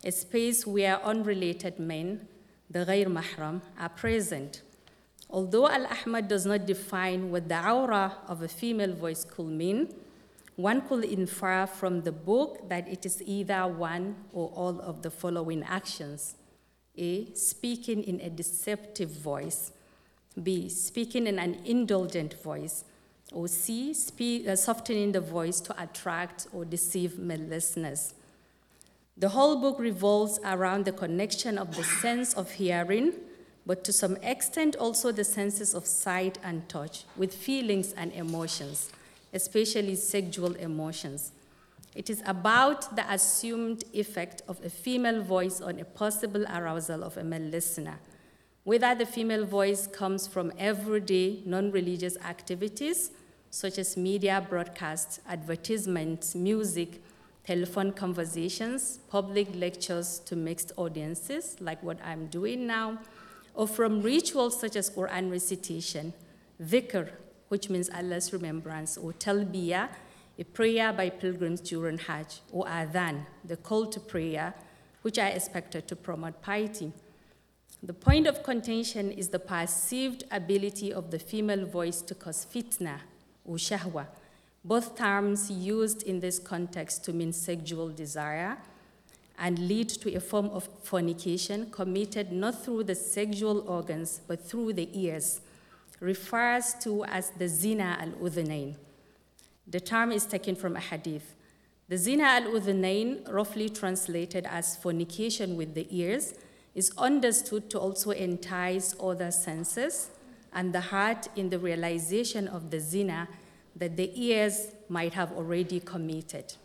a 0.03 0.11
space 0.11 0.67
where 0.67 1.01
unrelated 1.01 1.79
men, 1.79 2.27
the 2.69 2.79
ghair 2.79 3.07
mahram, 3.07 3.61
are 3.79 3.87
present. 3.87 4.63
Although 5.29 5.69
Al 5.69 5.85
Ahmad 5.85 6.27
does 6.27 6.45
not 6.45 6.65
define 6.65 7.31
what 7.31 7.47
the 7.47 7.59
aura 7.71 8.17
of 8.27 8.41
a 8.41 8.49
female 8.49 8.93
voice 8.93 9.23
could 9.23 9.45
mean, 9.45 9.95
one 10.57 10.81
could 10.81 11.05
infer 11.05 11.65
from 11.67 12.01
the 12.01 12.11
book 12.11 12.67
that 12.67 12.85
it 12.89 13.05
is 13.05 13.23
either 13.25 13.65
one 13.65 14.17
or 14.33 14.49
all 14.49 14.81
of 14.81 15.03
the 15.03 15.09
following 15.09 15.63
actions 15.63 16.35
A. 16.97 17.33
Speaking 17.33 18.03
in 18.03 18.19
a 18.19 18.29
deceptive 18.29 19.11
voice, 19.11 19.71
B. 20.43 20.67
Speaking 20.67 21.27
in 21.27 21.39
an 21.39 21.61
indulgent 21.63 22.33
voice, 22.43 22.83
or 23.33 23.47
C, 23.47 23.93
speak, 23.93 24.47
uh, 24.47 24.55
softening 24.55 25.11
the 25.11 25.21
voice 25.21 25.59
to 25.61 25.81
attract 25.81 26.47
or 26.53 26.65
deceive 26.65 27.17
male 27.17 27.39
listeners. 27.39 28.13
The 29.17 29.29
whole 29.29 29.59
book 29.59 29.79
revolves 29.79 30.39
around 30.45 30.85
the 30.85 30.91
connection 30.91 31.57
of 31.57 31.75
the 31.75 31.83
sense 31.83 32.33
of 32.35 32.51
hearing, 32.51 33.13
but 33.65 33.83
to 33.83 33.91
some 33.91 34.15
extent 34.17 34.75
also 34.75 35.11
the 35.11 35.23
senses 35.23 35.73
of 35.73 35.85
sight 35.85 36.37
and 36.43 36.67
touch, 36.69 37.03
with 37.17 37.33
feelings 37.33 37.93
and 37.93 38.13
emotions, 38.13 38.91
especially 39.33 39.95
sexual 39.95 40.53
emotions. 40.53 41.31
It 41.95 42.11
is 42.11 42.21
about 42.27 42.95
the 42.95 43.11
assumed 43.11 43.83
effect 43.91 44.43
of 44.47 44.63
a 44.63 44.69
female 44.69 45.23
voice 45.23 45.61
on 45.61 45.79
a 45.79 45.85
possible 45.85 46.45
arousal 46.45 47.03
of 47.03 47.17
a 47.17 47.23
male 47.23 47.41
listener. 47.41 47.97
Whether 48.63 48.93
the 48.93 49.05
female 49.07 49.45
voice 49.45 49.87
comes 49.87 50.27
from 50.27 50.53
everyday 50.59 51.41
non 51.43 51.71
religious 51.71 52.17
activities, 52.17 53.09
such 53.57 53.79
as 53.79 53.97
media 53.97 54.45
broadcasts, 54.47 55.19
advertisements, 55.27 56.35
music, 56.35 57.01
telephone 57.43 57.91
conversations, 57.91 58.99
public 59.09 59.47
lectures 59.55 60.19
to 60.19 60.35
mixed 60.35 60.71
audiences, 60.77 61.55
like 61.59 61.81
what 61.81 61.97
I'm 62.03 62.27
doing 62.27 62.67
now, 62.67 62.99
or 63.55 63.67
from 63.67 64.03
rituals 64.03 64.59
such 64.59 64.75
as 64.75 64.91
Quran 64.91 65.31
recitation, 65.31 66.13
dhikr, 66.61 67.09
which 67.47 67.67
means 67.67 67.89
Allah's 67.89 68.31
remembrance, 68.31 68.95
or 68.95 69.11
talbiyah, 69.13 69.89
a 70.37 70.43
prayer 70.43 70.93
by 70.93 71.09
pilgrims 71.09 71.59
during 71.59 71.97
Hajj, 71.97 72.41
or 72.51 72.65
adhan, 72.65 73.25
the 73.43 73.57
call 73.57 73.87
to 73.87 73.99
prayer, 73.99 74.53
which 75.01 75.17
are 75.17 75.29
expected 75.29 75.87
to 75.87 75.95
promote 75.95 76.43
piety. 76.43 76.91
The 77.81 77.93
point 77.93 78.27
of 78.27 78.43
contention 78.43 79.09
is 79.09 79.29
the 79.29 79.39
perceived 79.39 80.25
ability 80.29 80.93
of 80.93 81.09
the 81.09 81.17
female 81.17 81.65
voice 81.65 82.01
to 82.03 82.13
cause 82.13 82.45
fitna 82.45 82.99
or 83.47 83.55
shahwa, 83.55 84.05
both 84.63 84.95
terms 84.97 85.49
used 85.49 86.03
in 86.03 86.19
this 86.19 86.37
context 86.37 87.05
to 87.05 87.13
mean 87.13 87.31
sexual 87.31 87.89
desire 87.89 88.57
and 89.39 89.59
lead 89.59 89.87
to 89.87 90.13
a 90.15 90.19
form 90.19 90.47
of 90.47 90.67
fornication 90.83 91.69
committed 91.71 92.31
not 92.31 92.63
through 92.63 92.83
the 92.83 92.95
sexual 92.95 93.67
organs 93.69 94.21
but 94.27 94.43
through 94.43 94.73
the 94.73 94.89
ears, 94.93 95.41
refers 95.99 96.73
to 96.75 97.05
as 97.05 97.29
the 97.31 97.47
zina 97.47 97.97
al 97.99 98.11
udhunain. 98.29 98.75
The 99.67 99.79
term 99.79 100.11
is 100.11 100.25
taken 100.25 100.55
from 100.55 100.75
a 100.75 100.79
hadith. 100.79 101.35
The 101.87 101.97
zina 101.97 102.23
al 102.23 102.43
udhunain, 102.43 103.31
roughly 103.31 103.69
translated 103.69 104.45
as 104.49 104.75
fornication 104.75 105.55
with 105.55 105.75
the 105.75 105.87
ears, 105.89 106.33
is 106.75 106.91
understood 106.97 107.69
to 107.69 107.79
also 107.79 108.11
entice 108.11 108.95
other 109.01 109.31
senses 109.31 110.09
and 110.57 110.73
the 110.73 110.81
heart 110.81 111.27
in 111.35 111.49
the 111.49 111.59
realization 111.59 112.47
of 112.47 112.71
the 112.71 112.79
zina 112.79 113.29
that 113.75 113.95
the 113.95 114.11
ears 114.15 114.71
might 114.89 115.13
have 115.13 115.31
already 115.33 115.79
committed. 115.79 116.55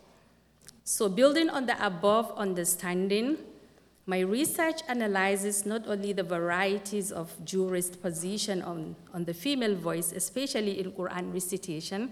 So, 0.83 1.07
building 1.07 1.47
on 1.47 1.67
the 1.67 1.77
above 1.85 2.33
understanding, 2.35 3.37
my 4.07 4.19
research 4.19 4.81
analyzes 4.89 5.65
not 5.65 5.87
only 5.87 6.11
the 6.11 6.23
varieties 6.23 7.11
of 7.11 7.31
jurist 7.45 8.01
position 8.01 8.63
on, 8.63 8.95
on 9.13 9.25
the 9.25 9.33
female 9.33 9.75
voice, 9.75 10.11
especially 10.11 10.79
in 10.79 10.91
Quran 10.91 11.31
recitation, 11.31 12.11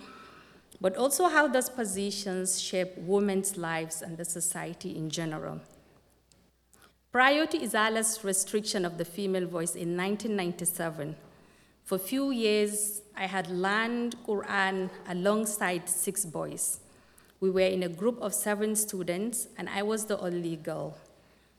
but 0.80 0.96
also 0.96 1.28
how 1.28 1.48
those 1.48 1.68
positions 1.68 2.62
shape 2.62 2.96
women's 3.00 3.58
lives 3.58 4.04
and 4.04 4.18
the 4.18 4.26
society 4.26 4.96
in 4.96 5.10
general. 5.10 5.60
Prior 7.12 7.46
to 7.48 7.58
Izala's 7.58 8.24
restriction 8.24 8.86
of 8.86 8.98
the 9.00 9.04
female 9.04 9.48
voice 9.48 9.76
in 9.76 9.98
1997, 9.98 11.16
for 11.92 11.96
a 11.96 12.00
few 12.00 12.32
years 12.32 13.02
I 13.18 13.26
had 13.26 13.50
learned 13.50 14.16
Quran 14.26 14.90
alongside 15.10 15.90
six 15.90 16.24
boys. 16.24 16.80
We 17.42 17.50
were 17.50 17.68
in 17.68 17.84
a 17.84 17.90
group 17.90 18.18
of 18.22 18.34
seven 18.34 18.78
students, 18.78 19.50
and 19.58 19.68
I 19.68 19.84
was 19.84 20.06
the 20.06 20.18
only 20.18 20.56
girl. 20.56 20.98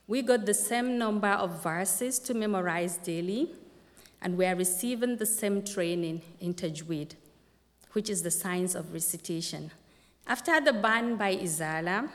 We 0.07 0.23
got 0.23 0.47
the 0.47 0.55
same 0.55 0.97
number 0.97 1.29
of 1.29 1.63
verses 1.63 2.19
to 2.21 2.33
memorize 2.33 2.97
daily, 2.97 3.51
and 4.23 4.39
we 4.39 4.47
are 4.47 4.57
receiving 4.57 5.19
the 5.19 5.27
same 5.27 5.63
training 5.63 6.23
in 6.41 6.55
Tajweed, 6.55 7.11
which 7.93 8.09
is 8.09 8.23
the 8.23 8.31
science 8.31 8.75
of 8.75 8.95
recitation. 8.95 9.71
After 10.27 10.63
the 10.63 10.73
ban 10.73 11.17
by 11.17 11.37
Izala, 11.37 12.09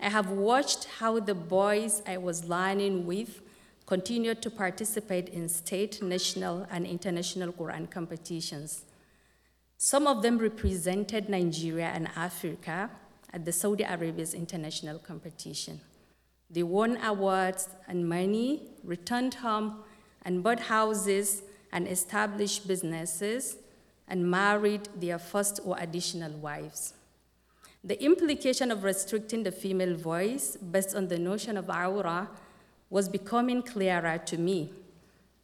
I 0.00 0.08
have 0.08 0.28
watched 0.28 0.88
how 0.98 1.20
the 1.20 1.36
boys 1.36 2.02
I 2.04 2.16
was 2.16 2.46
learning 2.46 3.06
with 3.06 3.43
continued 3.86 4.40
to 4.42 4.50
participate 4.50 5.28
in 5.28 5.48
state, 5.48 6.02
national, 6.02 6.66
and 6.70 6.86
international 6.86 7.52
Quran 7.52 7.90
competitions. 7.90 8.84
Some 9.76 10.06
of 10.06 10.22
them 10.22 10.38
represented 10.38 11.28
Nigeria 11.28 11.90
and 11.94 12.08
Africa 12.16 12.90
at 13.32 13.44
the 13.44 13.52
Saudi 13.52 13.84
Arabia's 13.84 14.32
international 14.32 14.98
competition. 14.98 15.80
They 16.50 16.62
won 16.62 16.96
awards 16.98 17.68
and 17.88 18.08
money, 18.08 18.68
returned 18.84 19.34
home, 19.34 19.82
and 20.22 20.42
bought 20.42 20.60
houses 20.60 21.42
and 21.72 21.86
established 21.88 22.66
businesses, 22.66 23.56
and 24.08 24.30
married 24.30 24.88
their 24.96 25.18
first 25.18 25.60
or 25.64 25.76
additional 25.78 26.30
wives. 26.32 26.94
The 27.82 28.02
implication 28.02 28.70
of 28.70 28.84
restricting 28.84 29.42
the 29.42 29.52
female 29.52 29.94
voice 29.94 30.56
based 30.56 30.94
on 30.94 31.08
the 31.08 31.18
notion 31.18 31.56
of 31.56 31.68
aura 31.68 32.30
was 32.94 33.08
becoming 33.08 33.60
clearer 33.60 34.18
to 34.18 34.38
me. 34.38 34.70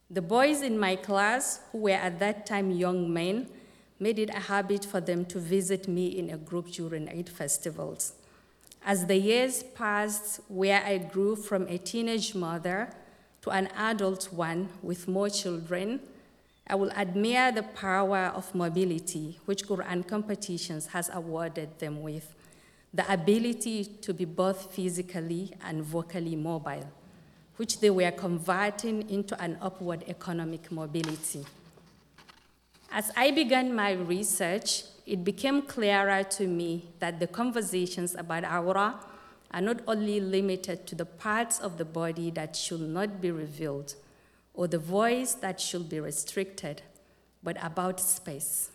The 0.09 0.21
boys 0.21 0.61
in 0.61 0.79
my 0.79 0.95
class, 0.95 1.59
who 1.73 1.79
were 1.79 2.01
at 2.07 2.17
that 2.19 2.45
time 2.45 2.71
young 2.71 3.11
men, 3.11 3.49
made 3.99 4.19
it 4.19 4.29
a 4.29 4.39
habit 4.39 4.85
for 4.85 5.01
them 5.01 5.25
to 5.25 5.37
visit 5.37 5.85
me 5.85 6.17
in 6.17 6.29
a 6.29 6.37
group 6.37 6.71
during 6.71 7.09
Eid 7.09 7.27
festivals. 7.27 8.13
As 8.85 9.05
the 9.05 9.17
years 9.17 9.63
passed, 9.63 10.39
where 10.47 10.81
I 10.81 10.99
grew 10.99 11.35
from 11.35 11.67
a 11.67 11.77
teenage 11.77 12.33
mother 12.33 12.89
to 13.41 13.49
an 13.49 13.67
adult 13.75 14.31
one 14.31 14.69
with 14.81 15.09
more 15.09 15.29
children, 15.29 15.99
I 16.65 16.75
will 16.75 16.91
admire 16.91 17.51
the 17.51 17.63
power 17.63 18.31
of 18.33 18.55
mobility 18.55 19.39
which 19.43 19.67
Quran 19.67 20.07
competitions 20.07 20.87
has 20.87 21.09
awarded 21.13 21.79
them 21.79 22.01
with, 22.01 22.33
the 22.93 23.11
ability 23.11 23.83
to 24.03 24.13
be 24.13 24.23
both 24.23 24.73
physically 24.73 25.53
and 25.61 25.83
vocally 25.83 26.37
mobile, 26.37 26.89
which 27.61 27.79
they 27.79 27.91
were 27.91 28.09
converting 28.09 29.07
into 29.07 29.39
an 29.39 29.55
upward 29.61 30.03
economic 30.07 30.71
mobility. 30.71 31.45
As 32.91 33.11
I 33.15 33.29
began 33.29 33.75
my 33.75 33.91
research, 33.91 34.85
it 35.05 35.23
became 35.23 35.61
clearer 35.61 36.23
to 36.23 36.47
me 36.47 36.89
that 36.97 37.19
the 37.19 37.27
conversations 37.27 38.15
about 38.15 38.45
aura 38.51 38.95
are 39.51 39.61
not 39.61 39.77
only 39.87 40.19
limited 40.19 40.87
to 40.87 40.95
the 40.95 41.05
parts 41.05 41.59
of 41.59 41.77
the 41.77 41.85
body 41.85 42.31
that 42.31 42.55
should 42.55 42.81
not 42.81 43.21
be 43.21 43.29
revealed 43.29 43.93
or 44.55 44.67
the 44.67 44.79
voice 44.79 45.35
that 45.35 45.61
should 45.61 45.87
be 45.87 45.99
restricted, 45.99 46.81
but 47.43 47.63
about 47.63 47.99
space, 47.99 48.71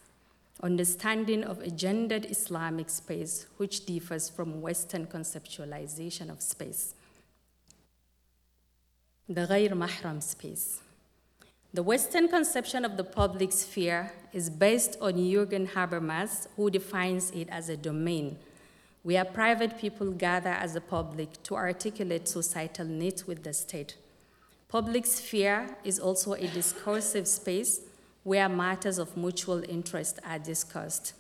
understanding 0.63 1.43
of 1.43 1.59
a 1.59 1.73
gendered 1.73 2.25
Islamic 2.27 2.89
space 2.89 3.47
which 3.57 3.85
differs 3.85 4.29
from 4.29 4.63
Western 4.63 5.07
conceptualization 5.07 6.31
of 6.31 6.41
space. 6.41 6.95
The 9.29 9.45
Ghair 9.45 9.71
Mahram 9.71 10.23
space. 10.23 10.81
The 11.75 11.83
Western 11.83 12.29
conception 12.29 12.85
of 12.85 12.97
the 12.97 13.03
public 13.03 13.51
sphere 13.51 14.13
is 14.33 14.49
based 14.49 14.97
on 15.01 15.15
Jürgen 15.15 15.69
Habermas, 15.69 16.47
who 16.55 16.71
defines 16.71 17.33
it 17.33 17.49
as 17.51 17.69
a 17.69 17.77
domain 17.77 18.39
where 19.03 19.25
private 19.25 19.79
people 19.79 20.13
gather 20.13 20.51
as 20.51 20.77
a 20.77 20.81
public 20.81 21.43
to 21.43 21.57
articulate 21.57 22.29
societal 22.29 22.87
needs 22.87 23.27
with 23.27 23.43
the 23.43 23.53
state. 23.53 23.97
Public 24.69 25.05
sphere 25.07 25.77
is 25.83 25.99
also 25.99 26.35
a 26.35 26.47
discursive 26.47 27.27
space 27.27 27.81
where 28.23 28.49
matters 28.49 28.99
of 28.99 29.17
mutual 29.17 29.63
interest 29.69 30.21
are 30.25 30.39
discussed. 30.39 31.15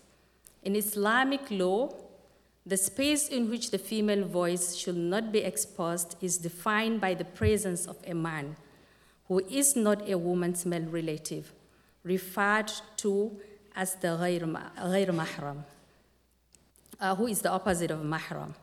In 0.62 0.76
Islamic 0.76 1.40
law, 1.50 1.92
the 2.65 2.77
space 2.77 3.27
in 3.27 3.49
which 3.49 3.71
the 3.71 3.77
female 3.77 4.23
voice 4.23 4.75
should 4.75 4.97
not 4.97 5.31
be 5.31 5.39
exposed 5.39 6.15
is 6.21 6.37
defined 6.37 7.01
by 7.01 7.13
the 7.15 7.25
presence 7.25 7.87
of 7.87 7.97
a 8.05 8.13
man 8.13 8.55
who 9.27 9.39
is 9.49 9.75
not 9.75 10.07
a 10.07 10.17
woman's 10.17 10.65
male 10.65 10.85
relative, 10.89 11.53
referred 12.03 12.71
to 12.97 13.31
as 13.75 13.95
the 13.95 14.09
غير 14.09 14.41
mahram, 15.13 15.63
uh, 16.99 17.15
who 17.15 17.27
is 17.27 17.41
the 17.41 17.49
opposite 17.49 17.89
of 17.89 17.99
mahram. 18.01 18.53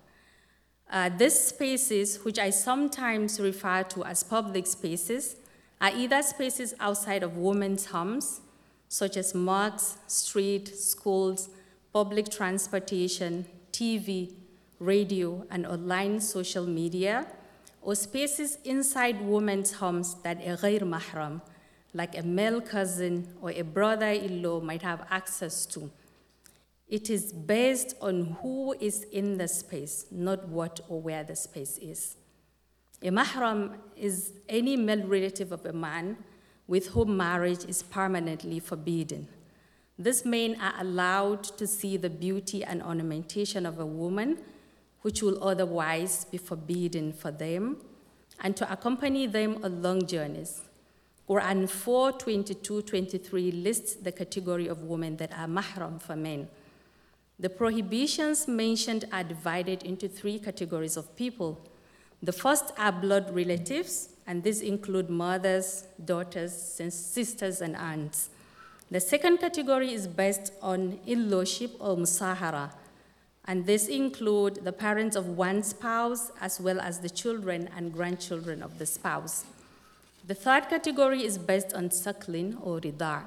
Uh, 0.90 1.10
these 1.10 1.38
spaces, 1.38 2.24
which 2.24 2.38
I 2.38 2.50
sometimes 2.50 3.40
refer 3.40 3.82
to 3.82 4.04
as 4.04 4.22
public 4.22 4.66
spaces, 4.66 5.36
are 5.80 5.90
either 5.90 6.22
spaces 6.22 6.74
outside 6.80 7.22
of 7.22 7.36
women's 7.36 7.86
homes, 7.86 8.40
such 8.88 9.16
as 9.16 9.34
mosques, 9.34 9.98
street, 10.06 10.68
schools, 10.68 11.50
public 11.92 12.30
transportation, 12.30 13.44
TV, 13.73 14.33
radio, 14.79 15.45
and 15.51 15.65
online 15.65 16.21
social 16.21 16.65
media, 16.65 17.27
or 17.81 17.95
spaces 17.95 18.57
inside 18.63 19.19
women's 19.21 19.73
homes 19.73 20.15
that 20.23 20.37
a 20.41 20.55
ghair 20.55 20.81
mahram, 20.81 21.41
like 21.93 22.17
a 22.17 22.23
male 22.23 22.61
cousin 22.61 23.27
or 23.41 23.51
a 23.51 23.63
brother-in-law 23.63 24.61
might 24.61 24.81
have 24.81 25.05
access 25.09 25.65
to 25.65 25.91
It 26.87 27.09
is 27.09 27.33
based 27.33 27.95
on 28.01 28.37
who 28.41 28.75
is 28.79 29.03
in 29.11 29.37
the 29.37 29.47
space, 29.47 30.05
not 30.11 30.47
what 30.47 30.79
or 30.87 31.01
where 31.01 31.23
the 31.23 31.35
space 31.35 31.79
is. 31.79 32.17
A 33.01 33.09
mahram 33.09 33.77
is 33.95 34.33
any 34.47 34.77
male 34.77 35.05
relative 35.07 35.51
of 35.51 35.65
a 35.65 35.73
man 35.73 36.17
with 36.67 36.87
whom 36.87 37.17
marriage 37.17 37.65
is 37.65 37.81
permanently 37.81 38.59
forbidden. 38.59 39.27
These 39.97 40.25
men 40.25 40.57
are 40.59 40.73
allowed 40.79 41.43
to 41.43 41.67
see 41.67 41.97
the 41.97 42.09
beauty 42.09 42.63
and 42.63 42.81
ornamentation 42.81 43.65
of 43.65 43.79
a 43.79 43.85
woman, 43.85 44.39
which 45.01 45.21
will 45.21 45.43
otherwise 45.43 46.25
be 46.25 46.37
forbidden 46.37 47.13
for 47.13 47.29
them, 47.29 47.77
and 48.39 48.57
to 48.57 48.71
accompany 48.71 49.27
them 49.27 49.63
on 49.63 49.83
long 49.83 50.07
journeys. 50.07 50.61
Quran 51.29 51.69
4 51.69 52.13
22 52.13 52.81
23 52.81 53.51
lists 53.51 53.95
the 53.95 54.11
category 54.11 54.67
of 54.67 54.83
women 54.83 55.15
that 55.17 55.31
are 55.31 55.47
mahram 55.47 56.01
for 56.01 56.15
men. 56.15 56.47
The 57.39 57.49
prohibitions 57.49 58.47
mentioned 58.47 59.05
are 59.11 59.23
divided 59.23 59.83
into 59.83 60.07
three 60.07 60.39
categories 60.39 60.97
of 60.97 61.15
people. 61.15 61.61
The 62.21 62.31
first 62.31 62.71
are 62.77 62.91
blood 62.91 63.33
relatives, 63.33 64.09
and 64.25 64.43
these 64.43 64.61
include 64.61 65.09
mothers, 65.09 65.85
daughters, 66.03 66.53
sisters, 66.53 67.61
and 67.61 67.75
aunts. 67.75 68.29
The 68.91 68.99
second 68.99 69.39
category 69.39 69.93
is 69.93 70.07
based 70.07 70.53
on 70.61 70.99
in-lawship 71.05 71.71
or 71.79 71.95
musahara, 71.97 72.71
and 73.45 73.65
this 73.65 73.87
include 73.87 74.63
the 74.63 74.71
parents 74.71 75.15
of 75.15 75.27
one 75.27 75.63
spouse 75.63 76.31
as 76.39 76.59
well 76.59 76.79
as 76.79 76.99
the 76.99 77.09
children 77.09 77.69
and 77.75 77.91
grandchildren 77.91 78.63
of 78.63 78.77
the 78.79 78.85
spouse. 78.85 79.45
The 80.25 80.35
third 80.35 80.69
category 80.69 81.25
is 81.25 81.37
based 81.37 81.73
on 81.73 81.91
suckling 81.91 82.57
or 82.61 82.79
ridar. 82.79 83.23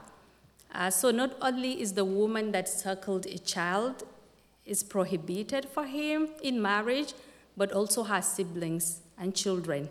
Uh, 0.72 0.90
so 0.90 1.10
not 1.10 1.36
only 1.42 1.80
is 1.80 1.92
the 1.92 2.04
woman 2.04 2.52
that 2.52 2.68
suckled 2.68 3.26
a 3.26 3.38
child 3.38 4.04
is 4.64 4.82
prohibited 4.82 5.68
for 5.68 5.84
him 5.84 6.28
in 6.42 6.60
marriage, 6.60 7.12
but 7.56 7.72
also 7.72 8.02
her 8.02 8.22
siblings 8.22 9.00
and 9.18 9.34
children. 9.34 9.88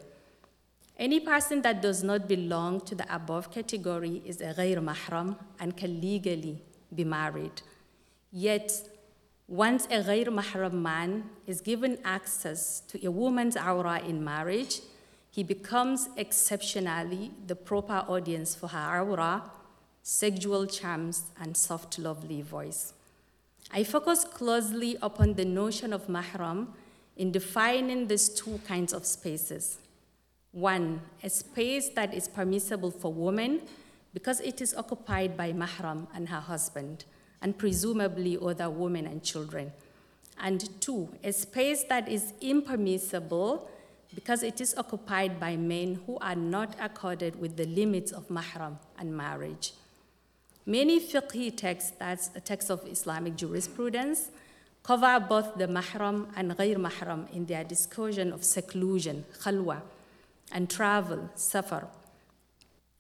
Any 0.98 1.20
person 1.20 1.62
that 1.64 1.82
does 1.82 2.04
not 2.04 2.28
belong 2.28 2.80
to 2.82 2.96
the 2.96 3.14
above 3.14 3.52
category 3.52 4.22
is 4.26 4.40
a 4.40 4.54
ghair 4.54 4.82
mahram 4.82 5.36
and 5.60 5.76
can 5.76 6.00
legally 6.00 6.62
be 6.94 7.04
married. 7.04 7.62
Yet, 8.32 8.72
once 9.48 9.86
a 9.88 10.02
ghair 10.02 10.28
mahram 10.28 10.74
man 10.74 11.30
is 11.46 11.60
given 11.60 11.98
access 12.06 12.80
to 12.88 13.06
a 13.06 13.12
woman's 13.12 13.58
aura 13.58 14.00
in 14.00 14.24
marriage, 14.24 14.80
he 15.30 15.44
becomes 15.44 16.08
exceptionally 16.16 17.32
the 17.46 17.58
proper 17.58 18.06
audience 18.08 18.56
for 18.56 18.68
her 18.68 19.02
aura, 19.02 19.44
sexual 20.02 20.66
charms, 20.66 21.24
and 21.42 21.58
soft, 21.58 22.00
lovely 22.00 22.42
voice. 22.42 22.94
I 23.70 23.84
focus 23.84 24.24
closely 24.24 24.98
upon 25.02 25.34
the 25.34 25.44
notion 25.44 25.92
of 25.92 26.08
mahram 26.08 26.68
in 27.18 27.34
defining 27.34 28.08
these 28.08 28.30
two 28.30 28.62
kinds 28.66 28.94
of 28.94 29.06
spaces. 29.06 29.80
One, 30.56 31.02
a 31.22 31.30
space 31.30 31.90
that 31.90 32.14
is 32.14 32.30
permissible 32.30 32.90
for 32.90 33.12
women 33.12 33.64
because 34.14 34.40
it 34.40 34.62
is 34.62 34.74
occupied 34.74 35.36
by 35.36 35.52
mahram 35.52 36.08
and 36.16 36.30
her 36.30 36.40
husband, 36.40 37.04
and 37.42 37.58
presumably 37.58 38.38
other 38.42 38.70
women 38.70 39.06
and 39.06 39.22
children. 39.22 39.74
And 40.40 40.70
two, 40.80 41.10
a 41.26 41.34
space 41.34 41.84
that 41.90 42.08
is 42.08 42.32
impermissible 42.40 43.70
because 44.16 44.44
it 44.44 44.62
is 44.62 44.74
occupied 44.78 45.42
by 45.42 45.58
men 45.58 46.00
who 46.06 46.18
are 46.20 46.38
not 46.38 46.74
accorded 46.80 47.38
with 47.38 47.58
the 47.58 47.66
limits 47.66 48.14
of 48.14 48.30
mahram 48.30 48.78
and 48.98 49.16
marriage. 49.16 49.74
Many 50.66 51.02
fiqhi 51.02 51.54
texts, 51.54 51.92
that's 52.00 52.30
a 52.34 52.40
text 52.40 52.70
of 52.70 52.88
Islamic 52.88 53.36
jurisprudence, 53.36 54.30
cover 54.84 55.20
both 55.20 55.58
the 55.58 55.68
mahram 55.68 56.28
and 56.38 56.54
ghair 56.56 56.78
mahram 56.78 57.30
in 57.34 57.46
their 57.46 57.66
discussion 57.66 58.32
of 58.32 58.46
seclusion, 58.46 59.26
khalwa, 59.44 59.82
and 60.52 60.70
travel, 60.70 61.30
safar. 61.36 61.88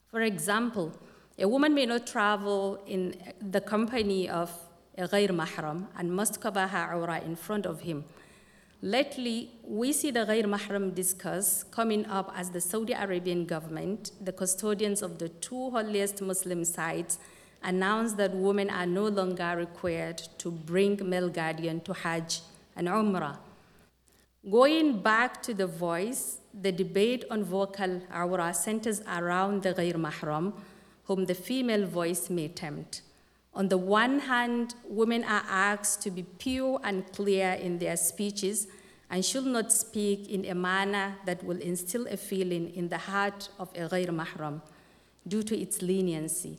For 0.10 0.21
example, 0.21 0.91
a 1.38 1.47
woman 1.47 1.73
may 1.73 1.86
not 1.86 2.08
travel 2.08 2.81
in 2.88 3.15
the 3.41 3.62
company 3.62 4.29
of 4.29 4.51
a 4.97 5.08
ghair 5.08 5.29
mahram 5.29 5.88
and 5.97 6.15
must 6.15 6.39
cover 6.39 6.67
her 6.67 6.93
aura 6.93 7.19
in 7.19 7.36
front 7.36 7.65
of 7.65 7.81
him. 7.81 8.05
Lately, 8.81 9.51
we 9.67 9.91
see 9.91 10.12
the 10.12 10.25
ghair 10.25 10.45
mahram 10.45 10.93
discuss 10.95 11.63
coming 11.63 12.05
up 12.05 12.31
as 12.36 12.51
the 12.51 12.62
Saudi 12.62 12.93
Arabian 12.93 13.45
government, 13.45 14.12
the 14.21 14.31
custodians 14.31 15.01
of 15.01 15.17
the 15.17 15.29
two 15.29 15.69
holiest 15.71 16.21
Muslim 16.21 16.63
sites, 16.63 17.19
announced 17.63 18.15
that 18.17 18.34
women 18.34 18.69
are 18.69 18.86
no 18.86 19.08
longer 19.08 19.55
required 19.58 20.21
to 20.38 20.51
bring 20.51 20.99
male 21.10 21.29
guardian 21.29 21.81
to 21.81 21.93
Hajj 21.93 22.41
and 22.75 22.88
Umrah. 22.88 23.38
Going 24.49 25.01
back 25.01 25.41
to 25.43 25.53
the 25.53 25.65
voice, 25.65 26.39
the 26.61 26.71
debate 26.71 27.25
on 27.29 27.43
vocal 27.43 28.01
aura 28.13 28.53
centers 28.53 29.01
around 29.07 29.63
the 29.63 29.73
ghair 29.73 29.95
mahram, 29.95 30.53
whom 31.05 31.25
the 31.25 31.35
female 31.35 31.85
voice 31.85 32.29
may 32.29 32.47
tempt. 32.47 33.01
On 33.53 33.69
the 33.69 33.77
one 33.77 34.19
hand, 34.19 34.75
women 34.87 35.23
are 35.23 35.43
asked 35.47 36.01
to 36.03 36.11
be 36.11 36.23
pure 36.23 36.79
and 36.83 37.09
clear 37.13 37.53
in 37.53 37.79
their 37.79 37.95
speeches 37.95 38.67
and 39.09 39.23
should 39.23 39.45
not 39.45 39.71
speak 39.71 40.27
in 40.29 40.45
a 40.45 40.55
manner 40.55 41.15
that 41.25 41.43
will 41.43 41.61
instill 41.61 42.07
a 42.07 42.17
feeling 42.17 42.73
in 42.75 42.89
the 42.89 42.97
heart 42.97 43.49
of 43.59 43.69
a 43.75 43.87
ghair 43.87 44.07
mahram 44.07 44.61
due 45.27 45.43
to 45.43 45.57
its 45.57 45.81
leniency. 45.81 46.57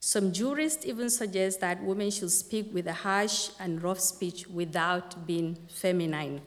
Some 0.00 0.32
jurists 0.32 0.86
even 0.86 1.10
suggest 1.10 1.60
that 1.60 1.82
women 1.82 2.10
should 2.10 2.30
speak 2.30 2.72
with 2.72 2.86
a 2.86 2.92
harsh 2.92 3.50
and 3.58 3.82
rough 3.82 3.98
speech 3.98 4.46
without 4.46 5.26
being 5.26 5.58
feminine. 5.68 6.40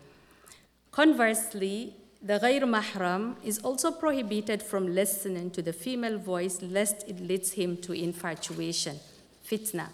Conversely, 0.91 1.95
the 2.23 2.37
ghair 2.39 2.61
mahram 2.61 3.35
is 3.43 3.57
also 3.59 3.91
prohibited 3.91 4.61
from 4.61 4.93
listening 4.93 5.49
to 5.49 5.61
the 5.61 5.73
female 5.73 6.19
voice 6.19 6.61
lest 6.61 7.07
it 7.07 7.19
leads 7.19 7.53
him 7.53 7.77
to 7.77 7.93
infatuation, 7.93 8.99
fitna. 9.43 9.87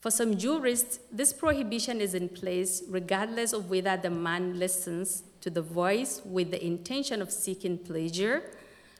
For 0.00 0.10
some 0.10 0.38
jurists, 0.38 1.00
this 1.12 1.34
prohibition 1.34 2.00
is 2.00 2.14
in 2.14 2.30
place 2.30 2.82
regardless 2.88 3.52
of 3.52 3.68
whether 3.68 3.96
the 3.96 4.10
man 4.10 4.58
listens 4.58 5.22
to 5.42 5.50
the 5.50 5.62
voice 5.62 6.22
with 6.24 6.50
the 6.50 6.64
intention 6.64 7.20
of 7.20 7.30
seeking 7.30 7.76
pleasure, 7.76 8.42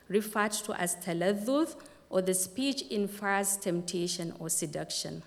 referred 0.07 0.51
to 0.51 0.73
as 0.79 0.95
taladduth, 0.97 1.75
or 2.11 2.21
the 2.21 2.33
speech 2.35 2.83
infers 2.91 3.57
temptation 3.57 4.33
or 4.39 4.49
seduction. 4.49 5.23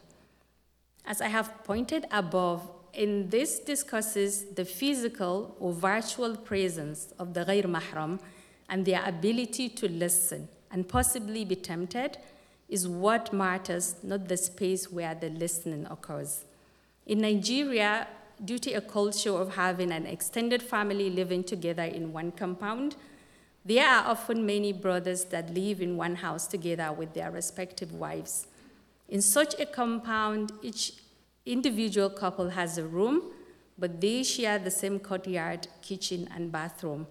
As 1.05 1.21
I 1.21 1.29
have 1.29 1.65
pointed 1.65 2.07
above, 2.13 2.69
in 2.99 3.29
this 3.31 3.61
discusses 3.61 4.45
the 4.57 4.65
physical 4.65 5.57
or 5.61 5.73
virtual 5.73 6.37
presence 6.37 7.15
of 7.21 7.33
the 7.33 7.45
ghair 7.45 7.67
mahram 7.75 8.19
and 8.69 8.85
their 8.85 9.03
ability 9.07 9.69
to 9.69 9.89
listen 9.89 10.49
and 10.73 10.89
possibly 10.89 11.45
be 11.45 11.55
tempted 11.55 12.19
is 12.69 12.89
what 12.89 13.33
matters, 13.33 13.95
not 14.03 14.27
the 14.27 14.37
space 14.37 14.91
where 14.91 15.15
the 15.15 15.31
listening 15.31 15.87
occurs. 15.89 16.45
In 17.07 17.21
Nigeria, 17.21 18.09
due 18.45 18.59
to 18.59 18.73
a 18.73 18.81
culture 18.81 19.37
of 19.45 19.55
having 19.55 19.93
an 19.93 20.05
extended 20.05 20.61
family 20.61 21.09
living 21.09 21.45
together 21.45 21.85
in 21.85 22.13
one 22.13 22.33
compound, 22.33 22.97
there 23.65 23.87
are 23.87 24.11
often 24.11 24.45
many 24.45 24.73
brothers 24.73 25.25
that 25.27 25.55
live 25.55 25.81
in 25.81 25.97
one 25.97 26.17
house 26.17 26.49
together 26.49 26.93
with 26.93 27.15
their 27.15 27.31
respective 27.31 27.93
wives. 27.93 28.49
In 29.09 29.23
such 29.23 29.59
a 29.61 29.67
compound, 29.67 30.53
each 30.63 30.95
individual 31.53 32.11
couple 32.11 32.51
has 32.51 32.79
a 32.79 32.85
room, 32.85 33.23
but 33.79 34.01
they 34.01 34.23
share 34.23 34.59
the 34.59 34.71
same 34.71 34.99
courtyard, 34.99 35.69
kitchen, 35.83 36.29
and 36.35 36.51
bathroom. 36.53 37.07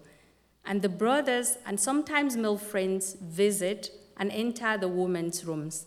And 0.64 0.82
the 0.82 0.88
brothers 0.88 1.58
and 1.66 1.80
sometimes 1.80 2.36
male 2.36 2.58
friends 2.58 3.16
visit 3.20 3.90
and 4.18 4.30
enter 4.32 4.76
the 4.76 4.88
women's 4.88 5.44
rooms. 5.44 5.86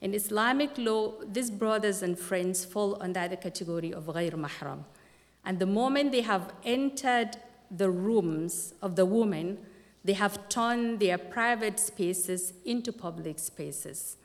In 0.00 0.14
Islamic 0.14 0.78
law, 0.78 1.12
these 1.30 1.50
brothers 1.50 2.02
and 2.02 2.18
friends 2.18 2.64
fall 2.64 2.96
under 3.02 3.26
the 3.28 3.36
category 3.36 3.92
of 3.92 4.06
ghair 4.06 4.32
mahram. 4.32 4.84
And 5.44 5.58
the 5.58 5.66
moment 5.66 6.12
they 6.12 6.20
have 6.22 6.52
entered 6.64 7.36
the 7.70 7.90
rooms 7.90 8.74
of 8.82 8.96
the 8.96 9.06
woman, 9.06 9.58
they 10.04 10.14
have 10.14 10.48
turned 10.48 11.00
their 11.00 11.18
private 11.18 11.78
spaces 11.78 12.52
into 12.64 12.92
public 12.92 13.38
spaces, 13.38 14.16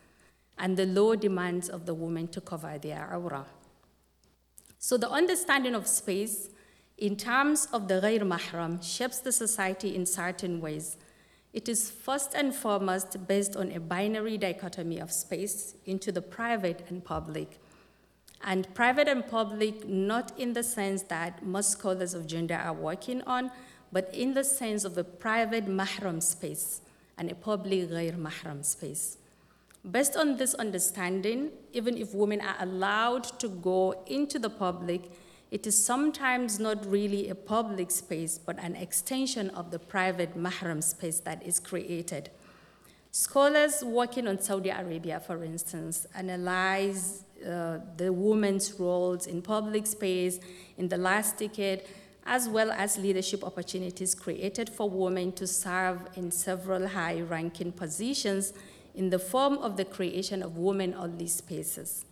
and 0.58 0.76
the 0.76 0.86
law 0.86 1.14
demands 1.14 1.68
of 1.68 1.84
the 1.84 1.94
woman 1.94 2.28
to 2.28 2.40
cover 2.40 2.78
their 2.78 3.14
aura. 3.14 3.44
So, 4.78 4.96
the 4.96 5.10
understanding 5.10 5.74
of 5.74 5.86
space 5.86 6.50
in 6.98 7.16
terms 7.16 7.68
of 7.72 7.88
the 7.88 8.00
ghair 8.00 8.20
mahram 8.20 8.82
shapes 8.82 9.18
the 9.20 9.32
society 9.32 9.94
in 9.94 10.06
certain 10.06 10.60
ways. 10.60 10.96
It 11.52 11.68
is 11.68 11.90
first 11.90 12.34
and 12.34 12.54
foremost 12.54 13.26
based 13.26 13.56
on 13.56 13.72
a 13.72 13.80
binary 13.80 14.38
dichotomy 14.38 14.98
of 14.98 15.10
space 15.10 15.74
into 15.86 16.12
the 16.12 16.22
private 16.22 16.84
and 16.88 17.04
public. 17.04 17.58
And 18.44 18.72
private 18.74 19.08
and 19.08 19.26
public, 19.26 19.88
not 19.88 20.38
in 20.38 20.52
the 20.52 20.62
sense 20.62 21.02
that 21.04 21.44
most 21.44 21.70
scholars 21.70 22.12
of 22.12 22.26
gender 22.26 22.56
are 22.56 22.74
working 22.74 23.22
on, 23.22 23.50
but 23.90 24.14
in 24.14 24.34
the 24.34 24.44
sense 24.44 24.84
of 24.84 24.98
a 24.98 25.04
private 25.04 25.66
mahram 25.66 26.22
space 26.22 26.82
and 27.16 27.30
a 27.30 27.34
public 27.34 27.88
ghair 27.88 28.16
mahram 28.16 28.64
space. 28.64 29.16
Based 29.90 30.16
on 30.16 30.36
this 30.36 30.54
understanding, 30.54 31.50
even 31.72 31.96
if 31.96 32.12
women 32.12 32.40
are 32.40 32.56
allowed 32.58 33.24
to 33.38 33.48
go 33.48 34.02
into 34.06 34.38
the 34.40 34.50
public, 34.50 35.12
it 35.52 35.64
is 35.64 35.78
sometimes 35.82 36.58
not 36.58 36.84
really 36.90 37.28
a 37.28 37.36
public 37.36 37.92
space, 37.92 38.36
but 38.36 38.58
an 38.58 38.74
extension 38.74 39.48
of 39.50 39.70
the 39.70 39.78
private 39.78 40.36
mahram 40.36 40.82
space 40.82 41.20
that 41.20 41.40
is 41.46 41.60
created. 41.60 42.30
Scholars 43.12 43.84
working 43.84 44.26
on 44.26 44.40
Saudi 44.40 44.70
Arabia, 44.70 45.20
for 45.20 45.44
instance, 45.44 46.04
analyze 46.16 47.22
uh, 47.46 47.78
the 47.96 48.12
women's 48.12 48.72
roles 48.80 49.28
in 49.28 49.40
public 49.40 49.86
space 49.86 50.40
in 50.78 50.88
the 50.88 50.98
last 50.98 51.38
decade, 51.38 51.82
as 52.26 52.48
well 52.48 52.72
as 52.72 52.98
leadership 52.98 53.44
opportunities 53.44 54.16
created 54.16 54.68
for 54.68 54.90
women 54.90 55.30
to 55.30 55.46
serve 55.46 56.00
in 56.16 56.32
several 56.32 56.88
high 56.88 57.20
ranking 57.20 57.70
positions 57.70 58.52
in 58.96 59.10
the 59.10 59.18
form 59.18 59.58
of 59.58 59.76
the 59.76 59.84
creation 59.84 60.42
of 60.42 60.56
women 60.56 60.94
only 60.94 61.28
spaces. 61.28 62.06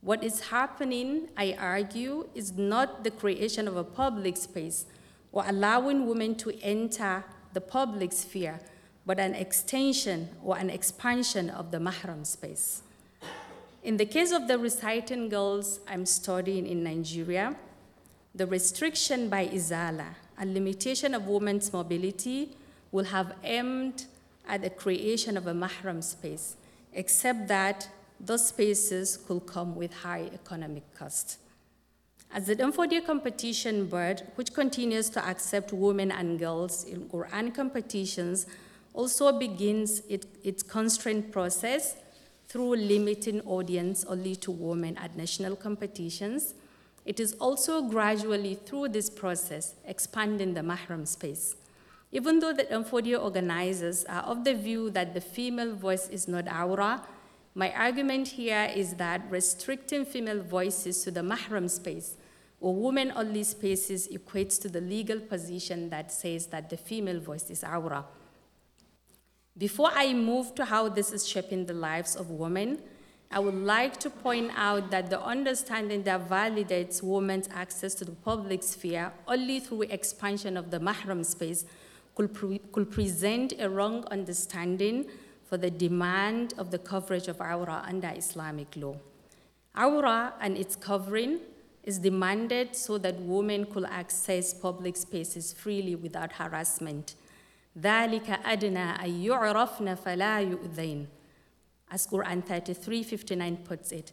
What 0.00 0.24
is 0.24 0.48
happening, 0.48 1.28
I 1.36 1.54
argue, 1.58 2.28
is 2.34 2.52
not 2.52 3.04
the 3.04 3.10
creation 3.10 3.68
of 3.68 3.76
a 3.76 3.84
public 3.84 4.36
space 4.36 4.86
or 5.30 5.44
allowing 5.46 6.06
women 6.06 6.34
to 6.36 6.58
enter 6.60 7.24
the 7.52 7.60
public 7.60 8.12
sphere, 8.12 8.58
but 9.06 9.20
an 9.20 9.34
extension 9.34 10.30
or 10.42 10.56
an 10.58 10.70
expansion 10.70 11.50
of 11.50 11.70
the 11.70 11.78
mahram 11.78 12.26
space. 12.26 12.82
In 13.84 13.96
the 13.96 14.06
case 14.06 14.32
of 14.32 14.48
the 14.48 14.58
reciting 14.58 15.28
girls 15.28 15.80
I'm 15.86 16.06
studying 16.06 16.66
in 16.66 16.82
Nigeria, 16.82 17.56
the 18.34 18.46
restriction 18.46 19.28
by 19.28 19.46
Izala 19.48 20.14
and 20.38 20.54
limitation 20.54 21.14
of 21.14 21.26
women's 21.26 21.72
mobility 21.72 22.56
will 22.90 23.04
have 23.04 23.34
aimed 23.44 24.06
at 24.46 24.62
the 24.62 24.70
creation 24.70 25.36
of 25.36 25.46
a 25.46 25.52
mahram 25.52 26.02
space, 26.02 26.56
except 26.92 27.48
that 27.48 27.88
those 28.20 28.48
spaces 28.48 29.16
could 29.16 29.46
come 29.46 29.74
with 29.74 29.92
high 29.92 30.30
economic 30.32 30.82
cost. 30.94 31.38
As 32.34 32.46
the 32.46 32.56
Danfodio 32.56 33.04
competition 33.04 33.86
board, 33.86 34.22
which 34.36 34.54
continues 34.54 35.10
to 35.10 35.26
accept 35.28 35.72
women 35.72 36.10
and 36.10 36.38
girls 36.38 36.84
in 36.84 37.08
Quran 37.08 37.54
competitions, 37.54 38.46
also 38.94 39.38
begins 39.38 40.00
it, 40.08 40.26
its 40.42 40.62
constraint 40.62 41.30
process 41.30 41.96
through 42.48 42.76
limiting 42.76 43.40
audience 43.42 44.04
only 44.04 44.36
to 44.36 44.50
women 44.50 44.96
at 44.98 45.16
national 45.16 45.56
competitions. 45.56 46.54
It 47.04 47.18
is 47.18 47.34
also 47.34 47.82
gradually 47.82 48.54
through 48.54 48.88
this 48.88 49.10
process 49.10 49.74
expanding 49.86 50.54
the 50.54 50.60
mahram 50.60 51.06
space. 51.06 51.56
Even 52.12 52.40
though 52.40 52.52
the 52.52 52.64
Danfodio 52.64 53.22
organizers 53.22 54.04
are 54.04 54.22
of 54.22 54.44
the 54.44 54.54
view 54.54 54.90
that 54.90 55.14
the 55.14 55.20
female 55.20 55.74
voice 55.74 56.08
is 56.10 56.28
not 56.28 56.46
aura, 56.46 57.02
my 57.54 57.72
argument 57.72 58.28
here 58.28 58.70
is 58.74 58.94
that 58.94 59.22
restricting 59.30 60.04
female 60.04 60.42
voices 60.42 61.02
to 61.04 61.10
the 61.10 61.20
mahram 61.20 61.68
space 61.68 62.16
or 62.60 62.74
women 62.74 63.12
only 63.16 63.42
spaces 63.42 64.08
equates 64.08 64.60
to 64.60 64.68
the 64.68 64.80
legal 64.80 65.18
position 65.18 65.90
that 65.90 66.12
says 66.12 66.46
that 66.46 66.70
the 66.70 66.76
female 66.76 67.18
voice 67.18 67.50
is 67.50 67.64
aura. 67.64 68.04
Before 69.58 69.90
I 69.92 70.12
move 70.12 70.54
to 70.54 70.64
how 70.64 70.88
this 70.88 71.12
is 71.12 71.26
shaping 71.26 71.66
the 71.66 71.74
lives 71.74 72.14
of 72.14 72.30
women, 72.30 72.80
I 73.30 73.38
would 73.38 73.54
like 73.54 73.98
to 74.00 74.10
point 74.10 74.52
out 74.54 74.90
that 74.90 75.10
the 75.10 75.20
understanding 75.20 76.02
that 76.04 76.28
validates 76.28 77.02
women's 77.02 77.48
access 77.52 77.94
to 77.96 78.04
the 78.04 78.12
public 78.12 78.62
sphere 78.62 79.12
only 79.26 79.60
through 79.60 79.82
expansion 79.82 80.56
of 80.56 80.70
the 80.70 80.78
mahram 80.78 81.24
space 81.24 81.64
could, 82.15 82.33
pre- 82.33 82.61
could 82.71 82.91
present 82.91 83.53
a 83.59 83.69
wrong 83.69 84.05
understanding 84.11 85.05
for 85.45 85.57
the 85.57 85.69
demand 85.69 86.53
of 86.57 86.71
the 86.71 86.77
coverage 86.77 87.27
of 87.27 87.39
aura 87.39 87.83
under 87.87 88.11
Islamic 88.15 88.75
law. 88.75 88.95
Aura 89.77 90.33
and 90.41 90.57
its 90.57 90.75
covering 90.75 91.39
is 91.83 91.99
demanded 91.99 92.75
so 92.75 92.97
that 92.97 93.15
women 93.21 93.65
could 93.65 93.85
access 93.85 94.53
public 94.53 94.97
spaces 94.97 95.53
freely 95.53 95.95
without 95.95 96.33
harassment. 96.33 97.15
ذلك 97.79 98.29
أدنى 98.29 99.03
أن 99.03 99.23
يعرفن 99.23 99.95
فلا 99.95 100.41
يؤذين 100.41 101.07
as 101.89 102.05
Quran 102.05 102.43
33:59 102.43 103.63
puts 103.63 103.91
it, 103.91 104.11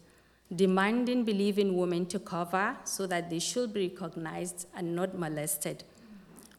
demanding 0.55 1.25
believing 1.25 1.77
women 1.77 2.07
to 2.07 2.19
cover 2.19 2.77
so 2.85 3.07
that 3.07 3.31
they 3.31 3.39
should 3.39 3.73
be 3.73 3.89
recognized 3.89 4.67
and 4.77 4.95
not 4.95 5.19
molested. 5.19 5.83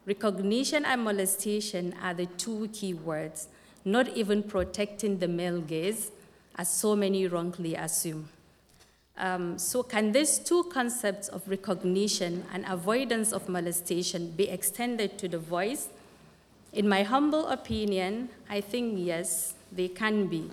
Recognition 0.05 0.85
and 0.85 1.03
molestation 1.03 1.95
are 2.01 2.13
the 2.13 2.25
two 2.25 2.69
key 2.73 2.93
words 2.93 3.47
not 3.85 4.09
even 4.09 4.43
protecting 4.43 5.17
the 5.17 5.27
male 5.27 5.61
gaze, 5.61 6.11
as 6.55 6.71
so 6.71 6.95
many 6.95 7.27
wrongly 7.27 7.75
assume. 7.75 8.29
Um, 9.17 9.57
so, 9.57 9.83
can 9.83 10.11
these 10.11 10.39
two 10.39 10.63
concepts 10.65 11.27
of 11.27 11.47
recognition 11.47 12.45
and 12.53 12.65
avoidance 12.67 13.33
of 13.33 13.49
molestation 13.49 14.31
be 14.31 14.49
extended 14.49 15.17
to 15.19 15.27
the 15.27 15.37
voice? 15.37 15.89
In 16.73 16.87
my 16.87 17.03
humble 17.03 17.47
opinion, 17.47 18.29
I 18.49 18.61
think 18.61 18.95
yes, 18.97 19.53
they 19.71 19.89
can 19.89 20.27
be. 20.27 20.49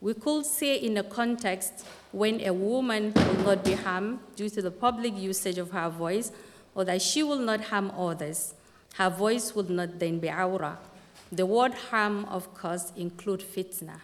We 0.00 0.14
could 0.14 0.44
say 0.44 0.76
in 0.76 0.98
a 0.98 1.02
context 1.02 1.86
when 2.12 2.40
a 2.42 2.52
woman 2.52 3.12
will 3.14 3.44
not 3.44 3.64
be 3.64 3.72
harmed 3.72 4.18
due 4.36 4.50
to 4.50 4.60
the 4.60 4.70
public 4.70 5.16
usage 5.16 5.58
of 5.58 5.70
her 5.70 5.88
voice, 5.88 6.30
or 6.74 6.84
that 6.84 7.00
she 7.00 7.22
will 7.22 7.38
not 7.38 7.62
harm 7.62 7.90
others, 7.96 8.54
her 8.94 9.10
voice 9.10 9.54
would 9.54 9.70
not 9.70 9.98
then 9.98 10.18
be 10.18 10.30
aura. 10.30 10.78
The 11.32 11.46
word 11.46 11.74
harm, 11.74 12.24
of 12.26 12.54
course, 12.54 12.92
include 12.96 13.40
fitna, 13.40 14.00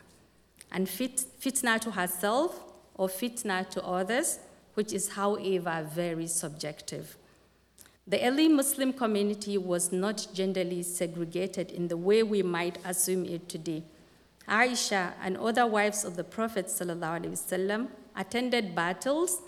and 0.73 0.89
fit, 0.89 1.25
fitna 1.41 1.81
to 1.81 1.93
herself 1.93 2.65
or 2.95 3.09
fitna 3.09 3.69
to 3.71 3.85
others, 3.85 4.41
which 4.75 4.93
is, 4.93 5.11
however, 5.11 5.87
very 5.95 6.27
subjective. 6.27 7.17
The 8.07 8.27
early 8.27 8.49
Muslim 8.49 8.93
community 8.93 9.57
was 9.57 9.93
not 9.93 10.17
genderly 10.35 10.85
segregated 10.85 11.71
in 11.71 11.87
the 11.87 11.97
way 11.97 12.25
we 12.25 12.43
might 12.43 12.79
assume 12.85 13.25
it 13.25 13.49
today. 13.49 13.85
Aisha 14.49 15.13
and 15.23 15.37
other 15.37 15.67
wives 15.67 16.05
of 16.05 16.17
the 16.17 16.25
Prophet 16.25 16.67
ﷺ 16.67 17.87
attended 18.17 18.75
battles, 18.75 19.41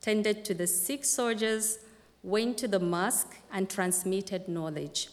tended 0.00 0.44
to 0.44 0.54
the 0.54 0.68
sick 0.68 1.04
soldiers, 1.04 1.78
went 2.24 2.56
to 2.56 2.66
the 2.66 2.80
mosque, 2.80 3.36
and 3.52 3.68
transmitted 3.68 4.48
knowledge. 4.48 5.10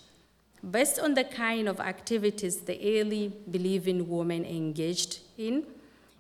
Based 0.70 0.98
on 0.98 1.14
the 1.14 1.26
kind 1.26 1.68
of 1.68 1.80
activities 1.80 2.62
the 2.62 3.00
early 3.00 3.34
believing 3.50 4.08
women 4.08 4.46
engaged 4.46 5.20
in, 5.38 5.66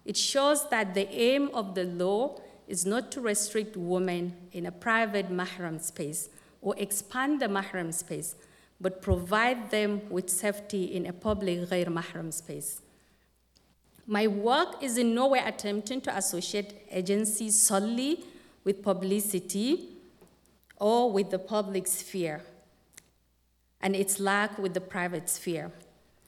it 0.04 0.18
shows 0.18 0.68
that 0.70 0.94
the 0.94 1.10
aim 1.10 1.50
of 1.54 1.76
the 1.76 1.86
law 1.86 2.40
is 2.68 2.86
not 2.86 3.12
to 3.14 3.22
restrict 3.22 3.78
women 3.78 4.36
in 4.52 4.66
a 4.66 4.72
private 4.72 5.32
mahram 5.32 5.80
space 5.80 6.30
or 6.62 6.76
expand 6.78 7.40
the 7.42 7.46
mahram 7.48 7.94
space, 7.94 8.36
but 8.82 9.02
provide 9.02 9.72
them 9.72 10.02
with 10.10 10.30
safety 10.30 10.84
in 10.86 11.06
a 11.06 11.14
public 11.14 11.70
ghair 11.70 11.86
mahram 11.86 12.34
space. 12.34 12.82
My 14.08 14.28
work 14.28 14.84
is 14.84 14.98
in 14.98 15.16
no 15.16 15.28
way 15.28 15.40
attempting 15.40 16.02
to 16.02 16.18
associate 16.18 16.86
agencies 16.92 17.62
solely 17.62 18.26
with 18.66 18.84
publicity 18.84 20.01
or 20.82 21.12
with 21.12 21.30
the 21.30 21.38
public 21.38 21.86
sphere 21.86 22.42
and 23.82 23.96
its 23.96 24.20
lack 24.20 24.58
with 24.58 24.74
the 24.74 24.82
private 24.82 25.30
sphere. 25.30 25.72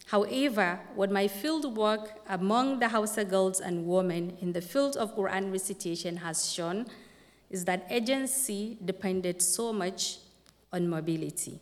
However, 0.05 0.79
what 0.93 1.11
my 1.11 1.27
field 1.27 1.75
work 1.75 2.19
among 2.29 2.79
the 2.79 2.89
Hausa 2.89 3.25
girls 3.25 3.59
and 3.59 3.87
women 3.87 4.37
in 4.41 4.53
the 4.53 4.61
field 4.61 4.95
of 4.95 5.15
Quran 5.15 5.51
recitation 5.51 6.17
has 6.17 6.53
shown 6.53 6.85
is 7.49 7.65
that 7.65 7.87
agency 7.89 8.77
depended 8.85 9.41
so 9.41 9.73
much 9.73 10.19
on 10.71 10.87
mobility. 10.87 11.59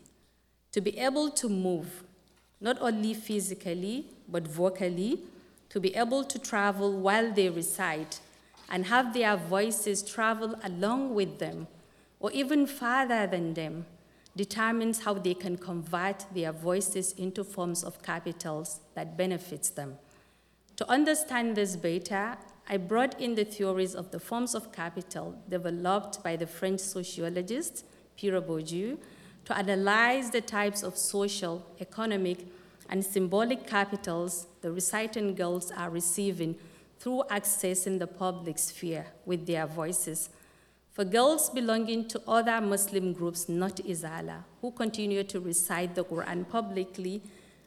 To 0.73 0.82
be 0.82 0.97
able 0.97 1.30
to 1.32 1.47
move, 1.47 2.04
not 2.60 2.77
only 2.82 3.13
physically, 3.13 4.08
but 4.27 4.45
vocally, 4.47 5.19
to 5.69 5.80
be 5.80 5.95
able 5.95 6.25
to 6.25 6.38
travel 6.38 6.99
while 6.99 7.32
they 7.32 7.49
recite 7.49 8.19
and 8.69 8.88
have 8.88 9.13
their 9.13 9.38
voices 9.38 10.01
travel 10.01 10.56
along 10.63 11.15
with 11.15 11.39
them 11.39 11.67
or 12.21 12.31
even 12.31 12.65
farther 12.65 13.27
than 13.27 13.53
them 13.55 13.86
determines 14.36 15.03
how 15.03 15.13
they 15.13 15.34
can 15.34 15.57
convert 15.57 16.25
their 16.34 16.53
voices 16.53 17.12
into 17.13 17.43
forms 17.43 17.84
of 17.84 18.01
capitals 18.01 18.79
that 18.95 19.17
benefits 19.17 19.69
them. 19.71 19.97
To 20.77 20.89
understand 20.89 21.57
this 21.57 21.75
better, 21.75 22.38
I 22.69 22.77
brought 22.77 23.19
in 23.19 23.36
the 23.36 23.43
theories 23.43 23.93
of 23.95 24.12
the 24.12 24.19
forms 24.19 24.55
of 24.55 24.71
capital 24.71 25.36
developed 25.49 26.23
by 26.23 26.38
the 26.38 26.47
French 26.47 26.79
sociologist 26.79 27.86
Pierre 28.15 28.41
Bourdieu 28.41 28.97
to 29.45 29.57
analyze 29.57 30.29
the 30.29 30.41
types 30.41 30.84
of 30.84 30.97
social, 30.97 31.65
economic, 31.81 32.47
and 32.89 33.03
symbolic 33.03 33.67
capitals 33.67 34.47
the 34.62 34.71
reciting 34.71 35.34
girls 35.34 35.71
are 35.71 35.89
receiving 35.89 36.55
through 36.99 37.23
accessing 37.29 37.97
the 37.97 38.07
public 38.07 38.60
sphere 38.60 39.07
with 39.25 39.47
their 39.47 39.65
voices 39.65 40.29
for 40.91 41.06
girls 41.06 41.49
belonging 41.49 42.08
to 42.10 42.21
other 42.27 42.60
Muslim 42.60 43.13
groups, 43.13 43.47
not 43.47 43.77
Izala, 43.77 44.43
who 44.62 44.71
continue 44.71 45.23
to 45.23 45.39
recite 45.39 45.95
the 45.95 46.04
Quran 46.04 46.47
publicly 46.49 47.21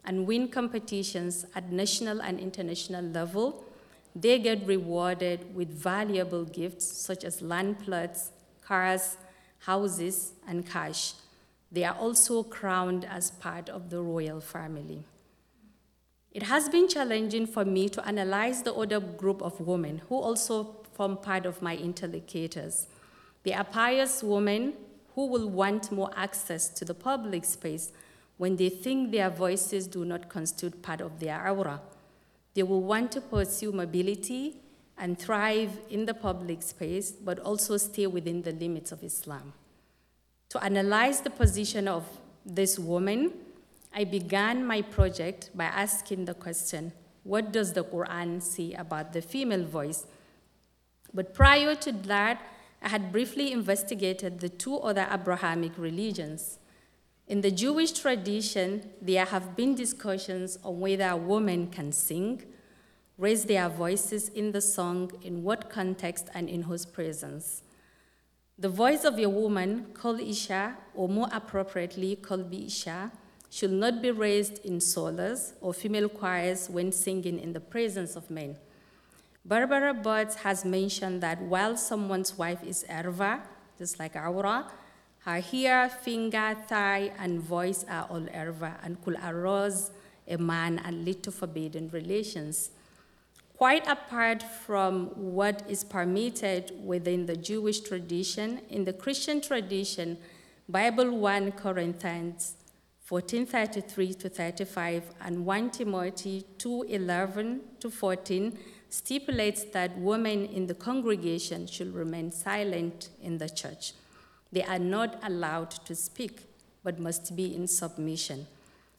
and 0.04 0.26
win 0.26 0.48
competitions 0.48 1.46
at 1.54 1.72
national 1.72 2.20
and 2.20 2.38
international 2.38 3.04
level, 3.04 3.64
they 4.14 4.38
get 4.38 4.66
rewarded 4.66 5.54
with 5.54 5.68
valuable 5.70 6.44
gifts 6.44 6.86
such 6.86 7.24
as 7.24 7.40
land 7.40 7.78
plots, 7.80 8.30
cars, 8.60 9.16
houses, 9.60 10.32
and 10.46 10.68
cash. 10.68 11.14
They 11.72 11.84
are 11.84 11.96
also 11.96 12.42
crowned 12.42 13.04
as 13.06 13.30
part 13.30 13.68
of 13.68 13.90
the 13.90 14.00
royal 14.00 14.40
family. 14.40 15.02
It 16.30 16.42
has 16.44 16.68
been 16.68 16.88
challenging 16.88 17.46
for 17.46 17.64
me 17.64 17.88
to 17.88 18.06
analyze 18.06 18.62
the 18.62 18.74
other 18.74 19.00
group 19.00 19.40
of 19.40 19.60
women 19.60 20.02
who 20.08 20.16
also 20.16 20.76
form 20.92 21.16
part 21.16 21.46
of 21.46 21.62
my 21.62 21.76
interlocutors. 21.76 22.86
They 23.44 23.52
are 23.52 23.64
pious 23.64 24.22
women 24.22 24.74
who 25.14 25.26
will 25.26 25.48
want 25.48 25.92
more 25.92 26.10
access 26.16 26.68
to 26.70 26.84
the 26.84 26.94
public 26.94 27.44
space 27.44 27.92
when 28.36 28.56
they 28.56 28.68
think 28.68 29.12
their 29.12 29.30
voices 29.30 29.86
do 29.86 30.04
not 30.04 30.28
constitute 30.28 30.82
part 30.82 31.00
of 31.00 31.20
their 31.20 31.48
aura. 31.48 31.80
They 32.54 32.62
will 32.62 32.82
want 32.82 33.12
to 33.12 33.20
pursue 33.20 33.72
mobility 33.72 34.56
and 34.98 35.18
thrive 35.18 35.78
in 35.90 36.06
the 36.06 36.14
public 36.14 36.62
space, 36.62 37.10
but 37.12 37.38
also 37.40 37.76
stay 37.76 38.06
within 38.06 38.42
the 38.42 38.52
limits 38.52 38.92
of 38.92 39.02
Islam. 39.02 39.52
To 40.50 40.62
analyze 40.62 41.20
the 41.20 41.30
position 41.30 41.88
of 41.88 42.04
this 42.46 42.78
woman, 42.78 43.32
I 43.94 44.04
began 44.04 44.64
my 44.64 44.82
project 44.82 45.50
by 45.54 45.64
asking 45.64 46.24
the 46.24 46.34
question 46.34 46.92
what 47.24 47.52
does 47.52 47.72
the 47.72 47.82
Quran 47.84 48.42
say 48.42 48.74
about 48.74 49.12
the 49.12 49.22
female 49.22 49.64
voice? 49.64 50.06
But 51.12 51.32
prior 51.32 51.74
to 51.76 51.92
that, 51.92 52.40
I 52.84 52.88
had 52.90 53.12
briefly 53.12 53.50
investigated 53.50 54.40
the 54.40 54.50
two 54.50 54.76
other 54.76 55.08
Abrahamic 55.10 55.72
religions. 55.78 56.58
In 57.26 57.40
the 57.40 57.50
Jewish 57.50 57.92
tradition, 57.92 58.90
there 59.00 59.24
have 59.24 59.56
been 59.56 59.74
discussions 59.74 60.58
on 60.62 60.80
whether 60.80 61.08
a 61.08 61.16
woman 61.16 61.68
can 61.68 61.92
sing, 61.92 62.42
raise 63.16 63.46
their 63.46 63.70
voices 63.70 64.28
in 64.28 64.52
the 64.52 64.60
song, 64.60 65.12
in 65.22 65.42
what 65.42 65.70
context, 65.70 66.28
and 66.34 66.50
in 66.50 66.60
whose 66.64 66.84
presence. 66.84 67.62
The 68.58 68.68
voice 68.68 69.04
of 69.04 69.18
a 69.18 69.30
woman, 69.30 69.86
called 69.94 70.20
Isha, 70.20 70.76
or 70.94 71.08
more 71.08 71.28
appropriately 71.32 72.16
called 72.16 72.52
Isha, 72.52 73.10
should 73.48 73.72
not 73.72 74.02
be 74.02 74.10
raised 74.10 74.58
in 74.58 74.78
solos 74.78 75.54
or 75.62 75.72
female 75.72 76.10
choirs 76.10 76.68
when 76.68 76.92
singing 76.92 77.38
in 77.38 77.54
the 77.54 77.60
presence 77.60 78.14
of 78.14 78.30
men. 78.30 78.56
Barbara 79.46 79.92
Butts 79.92 80.36
has 80.36 80.64
mentioned 80.64 81.20
that 81.20 81.38
while 81.42 81.76
someone's 81.76 82.38
wife 82.38 82.64
is 82.64 82.82
erva, 82.88 83.42
just 83.78 83.98
like 83.98 84.16
Aura, 84.16 84.70
her 85.18 85.40
hair, 85.40 85.90
finger, 85.90 86.56
thigh, 86.66 87.12
and 87.18 87.40
voice 87.40 87.84
are 87.86 88.06
all 88.08 88.22
erva 88.22 88.76
and 88.82 89.02
could 89.04 89.18
arouse 89.22 89.90
a 90.26 90.38
man 90.38 90.80
and 90.82 91.04
lead 91.04 91.22
to 91.24 91.30
forbidden 91.30 91.90
relations. 91.90 92.70
Quite 93.58 93.86
apart 93.86 94.42
from 94.42 95.08
what 95.14 95.62
is 95.68 95.84
permitted 95.84 96.72
within 96.82 97.26
the 97.26 97.36
Jewish 97.36 97.80
tradition, 97.80 98.62
in 98.70 98.84
the 98.84 98.94
Christian 98.94 99.42
tradition, 99.42 100.16
Bible 100.70 101.10
1 101.10 101.52
Corinthians 101.52 102.54
14:33 103.10 104.18
to 104.18 104.30
35 104.30 105.02
and 105.20 105.44
1 105.44 105.70
Timothy 105.70 106.46
2:11 106.56 107.60
to 107.80 107.90
14 107.90 108.58
stipulates 108.94 109.64
that 109.64 109.98
women 109.98 110.46
in 110.46 110.68
the 110.68 110.74
congregation 110.74 111.66
should 111.66 111.92
remain 111.92 112.30
silent 112.30 113.08
in 113.20 113.38
the 113.38 113.48
church. 113.48 113.92
They 114.52 114.62
are 114.62 114.78
not 114.78 115.18
allowed 115.24 115.72
to 115.86 115.96
speak, 115.96 116.42
but 116.84 117.00
must 117.00 117.34
be 117.34 117.56
in 117.56 117.66
submission. 117.66 118.46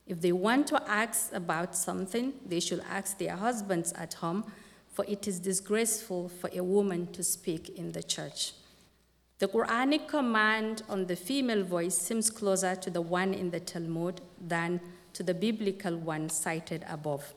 If 0.06 0.20
they 0.20 0.34
want 0.34 0.68
to 0.68 0.84
ask 0.86 1.32
about 1.34 1.76
something, 1.76 2.34
they 2.46 2.60
should 2.60 2.84
ask 2.90 3.18
their 3.18 3.38
husbands 3.38 3.94
at 3.94 4.16
home, 4.16 4.52
for 4.94 5.06
it 5.08 5.30
is 5.30 5.40
disgraceful 5.40 6.28
for 6.28 6.50
a 6.54 6.62
woman 6.62 7.08
to 7.14 7.24
speak 7.24 7.70
in 7.70 7.94
the 7.94 8.04
church. 8.04 8.52
The 9.40 9.48
Quranic 9.48 10.10
command 10.10 10.84
on 10.90 11.08
the 11.08 11.16
female 11.16 11.64
voice 11.64 11.98
seems 11.98 12.30
closer 12.30 12.76
to 12.76 12.90
the 12.90 13.02
one 13.02 13.34
in 13.34 13.50
the 13.50 13.62
Talmud 13.62 14.20
than 14.46 14.82
to 15.14 15.24
the 15.24 15.34
biblical 15.34 15.96
one 15.96 16.30
cited 16.30 16.86
above. 16.90 17.34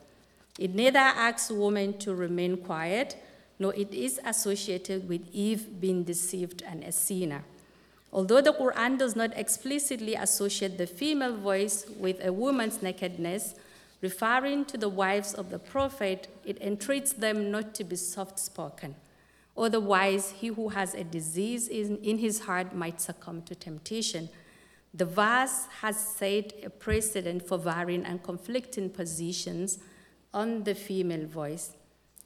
It 0.59 0.75
neither 0.75 0.99
asks 0.99 1.51
women 1.51 1.97
to 1.99 2.15
remain 2.15 2.57
quiet, 2.57 3.17
nor 3.61 3.75
it 3.75 3.95
is 3.95 4.21
associated 4.25 5.09
with 5.09 5.23
Eve 5.33 5.81
being 5.81 6.03
deceived 6.03 6.63
and 6.67 6.83
a 6.83 6.93
sinner. 6.93 7.45
Although 8.13 8.41
the 8.41 8.53
Quran 8.53 8.99
does 8.99 9.15
not 9.15 9.37
explicitly 9.37 10.15
associate 10.15 10.79
the 10.79 10.87
female 10.87 11.37
voice 11.37 11.87
with 11.99 12.25
a 12.25 12.33
woman's 12.33 12.83
nakedness, 12.83 13.55
referring 14.01 14.65
to 14.65 14.77
the 14.77 14.89
wives 14.89 15.35
of 15.35 15.51
the 15.51 15.59
prophet, 15.59 16.29
it 16.45 16.61
entreats 16.61 17.13
them 17.13 17.51
not 17.51 17.75
to 17.75 17.85
be 17.85 17.97
soft 17.97 18.39
spoken. 18.39 18.97
Otherwise, 19.57 20.31
he 20.31 20.49
who 20.49 20.71
has 20.71 20.95
a 20.95 21.05
disease 21.05 21.69
in, 21.69 21.99
in 21.99 22.19
his 22.19 22.41
heart 22.41 22.75
might 22.75 23.01
succumb 23.01 23.43
to 23.43 23.55
temptation. 23.55 24.29
The 24.95 25.05
verse 25.05 25.67
has 25.83 25.99
set 25.99 26.53
a 26.65 26.71
precedent 26.71 27.47
for 27.47 27.59
varying 27.59 28.05
and 28.05 28.23
conflicting 28.23 28.89
positions 28.89 29.79
on 30.34 30.64
the 30.64 30.76
female 30.76 31.26
voice. 31.26 31.74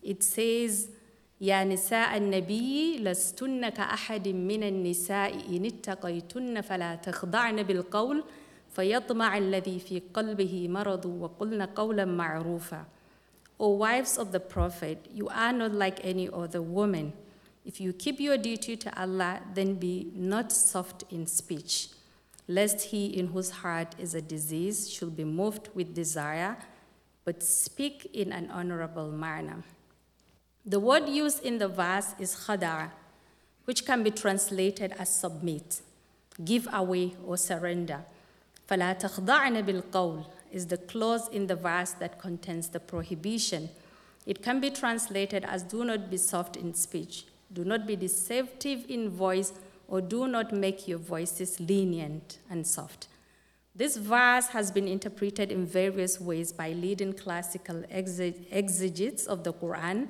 It 0.01 0.23
says, 0.23 0.89
يا 1.41 1.63
نساء 1.63 2.17
النبي 2.17 2.97
لستن 2.97 3.69
كأحد 3.69 4.27
من 4.27 4.63
النساء 4.63 5.57
إن 5.57 5.65
اتقيتن 5.65 6.61
فلا 6.61 6.95
تخضعن 6.95 7.63
بالقول 7.63 8.23
فيطمع 8.75 9.37
الذي 9.37 9.79
في 9.79 10.01
قلبه 10.13 10.67
مرض 10.67 11.05
وقلن 11.05 11.61
قولا 11.61 12.05
معروفا. 12.05 12.85
O 13.59 13.69
wives 13.69 14.17
of 14.17 14.31
the 14.31 14.39
Prophet, 14.39 15.07
you 15.13 15.27
are 15.29 15.53
not 15.53 15.73
like 15.73 15.99
any 16.03 16.29
other 16.29 16.61
woman. 16.61 17.13
If 17.65 17.81
you 17.81 17.91
keep 17.91 18.19
your 18.19 18.37
duty 18.37 18.77
to 18.77 19.01
Allah, 19.01 19.41
then 19.53 19.75
be 19.75 20.11
not 20.15 20.51
soft 20.51 21.03
in 21.11 21.27
speech, 21.27 21.89
lest 22.47 22.81
he 22.91 23.07
in 23.07 23.27
whose 23.27 23.49
heart 23.49 23.95
is 23.99 24.13
a 24.13 24.21
disease 24.21 24.89
should 24.89 25.17
be 25.17 25.23
moved 25.23 25.69
with 25.75 25.93
desire, 25.93 26.57
but 27.25 27.43
speak 27.43 28.09
in 28.13 28.31
an 28.31 28.49
honorable 28.51 29.11
manner. 29.11 29.63
The 30.65 30.79
word 30.79 31.07
used 31.07 31.43
in 31.43 31.57
the 31.57 31.67
verse 31.67 32.13
is 32.19 32.35
khada, 32.35 32.91
which 33.65 33.85
can 33.85 34.03
be 34.03 34.11
translated 34.11 34.93
as 34.97 35.13
submit, 35.13 35.81
give 36.43 36.67
away, 36.71 37.15
or 37.25 37.37
surrender. 37.37 38.05
فَلَا 38.69 38.99
تَخْضَعْنَ 38.99 39.63
بِالْقَوْلِ 39.63 40.25
is 40.51 40.67
the 40.67 40.77
clause 40.77 41.27
in 41.29 41.47
the 41.47 41.55
verse 41.55 41.91
that 41.91 42.19
contains 42.19 42.69
the 42.69 42.79
prohibition. 42.79 43.69
It 44.25 44.41
can 44.41 44.59
be 44.59 44.69
translated 44.69 45.45
as 45.45 45.63
do 45.63 45.83
not 45.83 46.09
be 46.09 46.17
soft 46.17 46.57
in 46.57 46.73
speech, 46.73 47.25
do 47.51 47.63
not 47.63 47.87
be 47.87 47.95
deceptive 47.95 48.85
in 48.89 49.09
voice, 49.09 49.53
or 49.87 50.01
do 50.01 50.27
not 50.27 50.51
make 50.53 50.87
your 50.87 50.97
voices 50.97 51.59
lenient 51.59 52.39
and 52.49 52.67
soft. 52.67 53.07
This 53.74 53.96
verse 53.96 54.48
has 54.48 54.70
been 54.70 54.86
interpreted 54.86 55.50
in 55.50 55.64
various 55.64 56.20
ways 56.20 56.52
by 56.52 56.72
leading 56.72 57.14
classical 57.14 57.82
exegetes 57.90 59.26
of 59.26 59.44
the 59.44 59.52
Quran, 59.54 60.08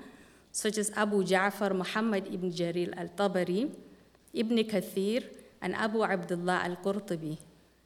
such 0.51 0.79
as 0.79 0.90
Abu 0.96 1.22
Ja'far 1.22 1.72
Muhammad 1.72 2.27
ibn 2.27 2.51
Jarir 2.51 2.92
al-Tabari, 2.98 3.70
Ibn 4.35 4.57
Kathir, 4.64 5.22
and 5.61 5.77
Abu 5.77 6.03
Abdullah 6.03 6.62
al-Qurtubi, 6.64 7.38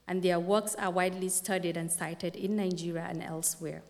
and 0.09 0.23
their 0.23 0.41
works 0.41 0.75
are 0.77 0.91
widely 0.91 1.29
studied 1.29 1.77
and 1.77 1.93
cited 1.93 2.37
in 2.37 2.57
Nigeria 2.57 3.07
and 3.11 3.23
elsewhere. 3.23 3.83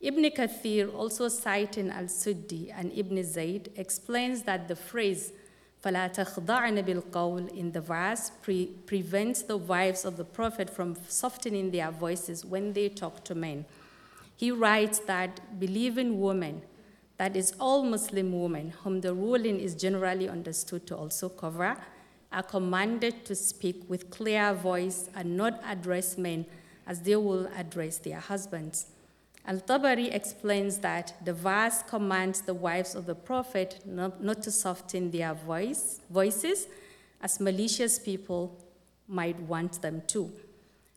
Ibn 0.00 0.24
Kathir, 0.30 0.94
also 0.94 1.28
citing 1.28 1.90
al-Suddi 1.90 2.72
and 2.74 2.90
Ibn 2.96 3.22
Zayd, 3.22 3.72
explains 3.76 4.44
that 4.44 4.68
the 4.68 4.76
phrase 4.76 5.34
فَلَا 5.83 6.13
تَخْضَعْنَ 6.13 6.83
بِالْقَوْلِ 6.83 7.55
in 7.55 7.71
the 7.71 7.81
verse 7.81 8.31
pre- 8.41 8.65
prevents 8.87 9.43
the 9.43 9.57
wives 9.57 10.03
of 10.03 10.17
the 10.17 10.23
Prophet 10.23 10.67
from 10.67 10.97
softening 11.07 11.69
their 11.69 11.91
voices 11.91 12.43
when 12.43 12.73
they 12.73 12.89
talk 12.89 13.23
to 13.25 13.35
men. 13.35 13.65
He 14.35 14.51
writes 14.51 14.99
that 14.99 15.59
believing 15.59 16.19
women, 16.19 16.63
that 17.17 17.35
is, 17.35 17.53
all 17.59 17.83
Muslim 17.83 18.41
women, 18.41 18.71
whom 18.83 19.01
the 19.01 19.13
ruling 19.13 19.59
is 19.59 19.75
generally 19.75 20.27
understood 20.27 20.87
to 20.87 20.97
also 20.97 21.29
cover, 21.29 21.77
are 22.31 22.43
commanded 22.43 23.23
to 23.25 23.35
speak 23.35 23.83
with 23.87 24.09
clear 24.09 24.53
voice 24.53 25.09
and 25.15 25.37
not 25.37 25.61
address 25.63 26.17
men 26.17 26.45
as 26.87 27.01
they 27.01 27.15
will 27.15 27.47
address 27.55 27.99
their 27.99 28.19
husbands. 28.19 28.87
Al 29.50 29.58
Tabari 29.58 30.14
explains 30.14 30.78
that 30.78 31.12
the 31.24 31.32
verse 31.32 31.82
commands 31.82 32.40
the 32.42 32.54
wives 32.54 32.94
of 32.94 33.06
the 33.06 33.16
prophet 33.16 33.80
not, 33.84 34.22
not 34.22 34.40
to 34.44 34.50
soften 34.52 35.10
their 35.10 35.34
voice, 35.34 36.00
voices 36.08 36.68
as 37.20 37.40
malicious 37.40 37.98
people 37.98 38.64
might 39.08 39.36
want 39.40 39.82
them 39.82 40.02
to. 40.06 40.30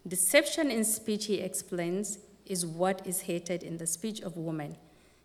Deception 0.07 0.69
in 0.69 0.85
speech, 0.85 1.25
he 1.25 1.39
explains, 1.39 2.19
is 2.45 2.63
what 2.63 3.01
is 3.07 3.21
hated 3.21 3.63
in 3.63 3.77
the 3.77 3.87
speech 3.87 4.21
of 4.21 4.37
women. 4.37 4.77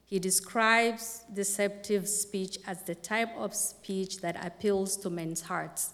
He 0.06 0.18
describes 0.18 1.24
deceptive 1.30 2.08
speech 2.08 2.56
as 2.66 2.82
the 2.84 2.94
type 2.94 3.36
of 3.36 3.54
speech 3.54 4.22
that 4.22 4.42
appeals 4.42 4.96
to 5.02 5.10
men's 5.10 5.42
hearts. 5.42 5.92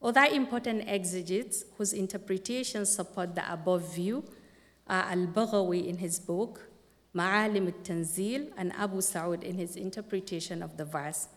Other 0.00 0.24
important 0.24 0.88
exegetes 0.88 1.64
whose 1.76 1.92
interpretations 1.92 2.88
support 2.88 3.34
the 3.34 3.52
above 3.52 3.94
view 3.94 4.24
Al 4.88 5.26
Baghawi 5.26 5.86
in 5.86 5.98
his 5.98 6.18
book, 6.18 6.68
Ma'alim 7.14 7.66
al-Tanzil, 7.66 8.50
and 8.56 8.72
Abu 8.74 9.00
Sa'ud 9.00 9.42
in 9.42 9.56
his 9.56 9.76
interpretation 9.76 10.62
of 10.62 10.76
the 10.76 10.84
verse. 10.84 11.28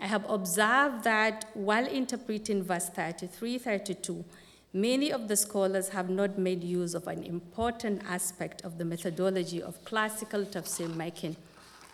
I 0.00 0.06
have 0.06 0.28
observed 0.28 1.04
that 1.04 1.46
while 1.54 1.86
interpreting 1.86 2.62
verse 2.62 2.88
33 2.88 3.58
32, 3.58 4.24
many 4.72 5.10
of 5.10 5.26
the 5.28 5.36
scholars 5.36 5.88
have 5.88 6.08
not 6.08 6.38
made 6.38 6.62
use 6.62 6.94
of 6.94 7.08
an 7.08 7.24
important 7.24 8.02
aspect 8.08 8.62
of 8.62 8.78
the 8.78 8.84
methodology 8.84 9.60
of 9.62 9.84
classical 9.84 10.44
tafsir 10.44 10.94
making, 10.94 11.36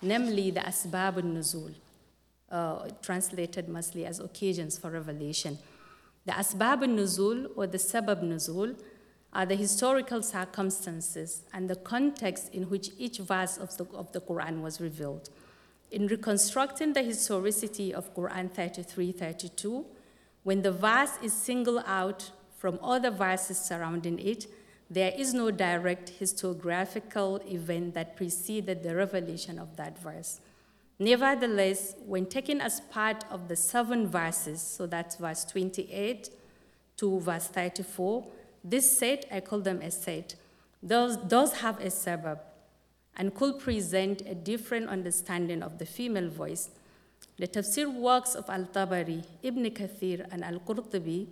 namely 0.03 0.51
the 0.51 0.61
asbab 0.61 1.17
al-nuzul, 1.17 1.75
uh, 2.51 2.89
translated 3.01 3.69
mostly 3.69 4.05
as 4.05 4.21
occasions 4.21 4.77
for 4.77 4.91
revelation. 4.91 5.57
The 6.27 6.33
asbab 6.33 6.83
al-nuzul 6.83 7.51
or 7.57 7.67
the 7.67 7.79
sabab 7.79 8.23
nuzul 8.23 8.77
are 9.35 9.47
the 9.47 9.57
historical 9.57 10.23
circumstances 10.23 11.43
and 11.53 11.69
the 11.69 11.77
context 11.77 12.53
in 12.55 12.65
which 12.71 12.91
each 12.99 13.19
verse 13.19 13.57
of 13.59 13.77
the, 13.77 13.85
of 13.95 14.13
the 14.13 14.21
Quran 14.21 14.63
was 14.63 14.81
revealed. 14.81 15.29
In 15.91 16.07
reconstructing 16.07 16.93
the 16.93 17.03
historicity 17.03 17.93
of 17.93 18.15
Quran 18.15 18.51
33 18.51 19.13
32, 19.13 19.85
when 20.43 20.63
the 20.63 20.73
verse 20.73 21.19
is 21.23 21.33
singled 21.33 21.83
out 21.87 22.31
from 22.57 22.79
other 22.83 23.11
verses 23.11 23.59
surrounding 23.59 24.19
it, 24.19 24.47
there 24.91 25.13
is 25.17 25.35
no 25.35 25.51
direct 25.51 26.13
historiographical 26.21 27.51
event 27.53 27.95
that 27.95 28.17
preceded 28.17 28.83
the 28.83 28.95
revelation 28.95 29.59
of 29.59 29.77
that 29.77 29.99
verse. 29.99 30.41
Nevertheless, 30.99 31.97
when 32.07 32.27
taken 32.27 32.61
as 32.61 32.81
part 32.81 33.25
of 33.31 33.49
the 33.49 33.57
seven 33.57 34.07
verses, 34.07 34.61
so 34.61 34.87
that's 34.87 35.17
verse 35.17 35.45
28 35.45 36.31
to 36.99 37.21
verse 37.21 37.49
34, 37.49 38.25
this 38.65 38.99
set, 38.99 39.27
I 39.31 39.41
call 39.41 39.61
them 39.61 39.83
a 39.83 39.91
set, 39.91 40.35
does, 40.85 41.53
have 41.61 41.79
a 41.81 41.89
sabab 41.89 42.41
and 43.17 43.35
could 43.35 43.59
present 43.59 44.23
a 44.23 44.35
different 44.35 44.89
understanding 44.89 45.63
of 45.63 45.79
the 45.79 45.87
female 45.87 46.29
voice. 46.29 46.71
The 47.39 47.47
tafsir 47.47 47.93
works 47.93 48.35
of 48.35 48.49
Al-Tabari, 48.49 49.25
Ibn 49.43 49.65
Kathir, 49.71 50.27
and 50.33 50.43
Al-Qurtubi 50.43 51.27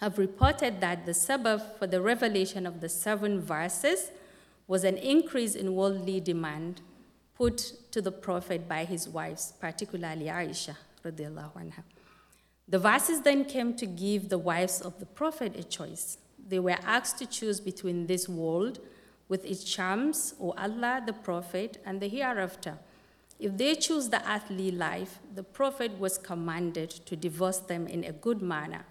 have 0.00 0.18
reported 0.18 0.80
that 0.80 1.04
the 1.04 1.12
sabab 1.12 1.78
for 1.78 1.86
the 1.86 2.00
revelation 2.00 2.66
of 2.66 2.80
the 2.80 2.88
seven 2.88 3.40
verses 3.40 4.10
was 4.66 4.84
an 4.84 4.96
increase 4.96 5.54
in 5.54 5.74
worldly 5.74 6.20
demand 6.20 6.80
put 7.34 7.72
to 7.90 8.00
the 8.00 8.12
Prophet 8.12 8.68
by 8.68 8.84
his 8.84 9.08
wives, 9.08 9.52
particularly 9.60 10.26
Aisha. 10.26 10.76
Anha. 11.04 11.82
The 12.68 12.78
verses 12.78 13.20
then 13.20 13.44
came 13.44 13.74
to 13.74 13.86
give 13.86 14.28
the 14.28 14.38
wives 14.38 14.80
of 14.80 14.98
the 14.98 15.06
Prophet 15.06 15.54
a 15.56 15.64
choice. 15.64 16.18
They 16.48 16.58
were 16.58 16.78
asked 16.84 17.18
to 17.18 17.26
choose 17.26 17.60
between 17.60 18.06
this 18.06 18.28
world 18.28 18.80
with 19.28 19.44
its 19.44 19.64
charms, 19.64 20.34
or 20.38 20.54
Allah, 20.58 21.02
the 21.04 21.12
Prophet, 21.12 21.82
and 21.84 22.00
the 22.00 22.08
hereafter. 22.08 22.78
If 23.38 23.56
they 23.56 23.74
choose 23.74 24.08
the 24.08 24.22
earthly 24.30 24.70
life, 24.70 25.18
the 25.34 25.42
Prophet 25.42 25.98
was 25.98 26.18
commanded 26.18 26.90
to 26.90 27.16
divorce 27.16 27.58
them 27.58 27.86
in 27.86 28.04
a 28.04 28.12
good 28.12 28.42
manner. 28.42 28.84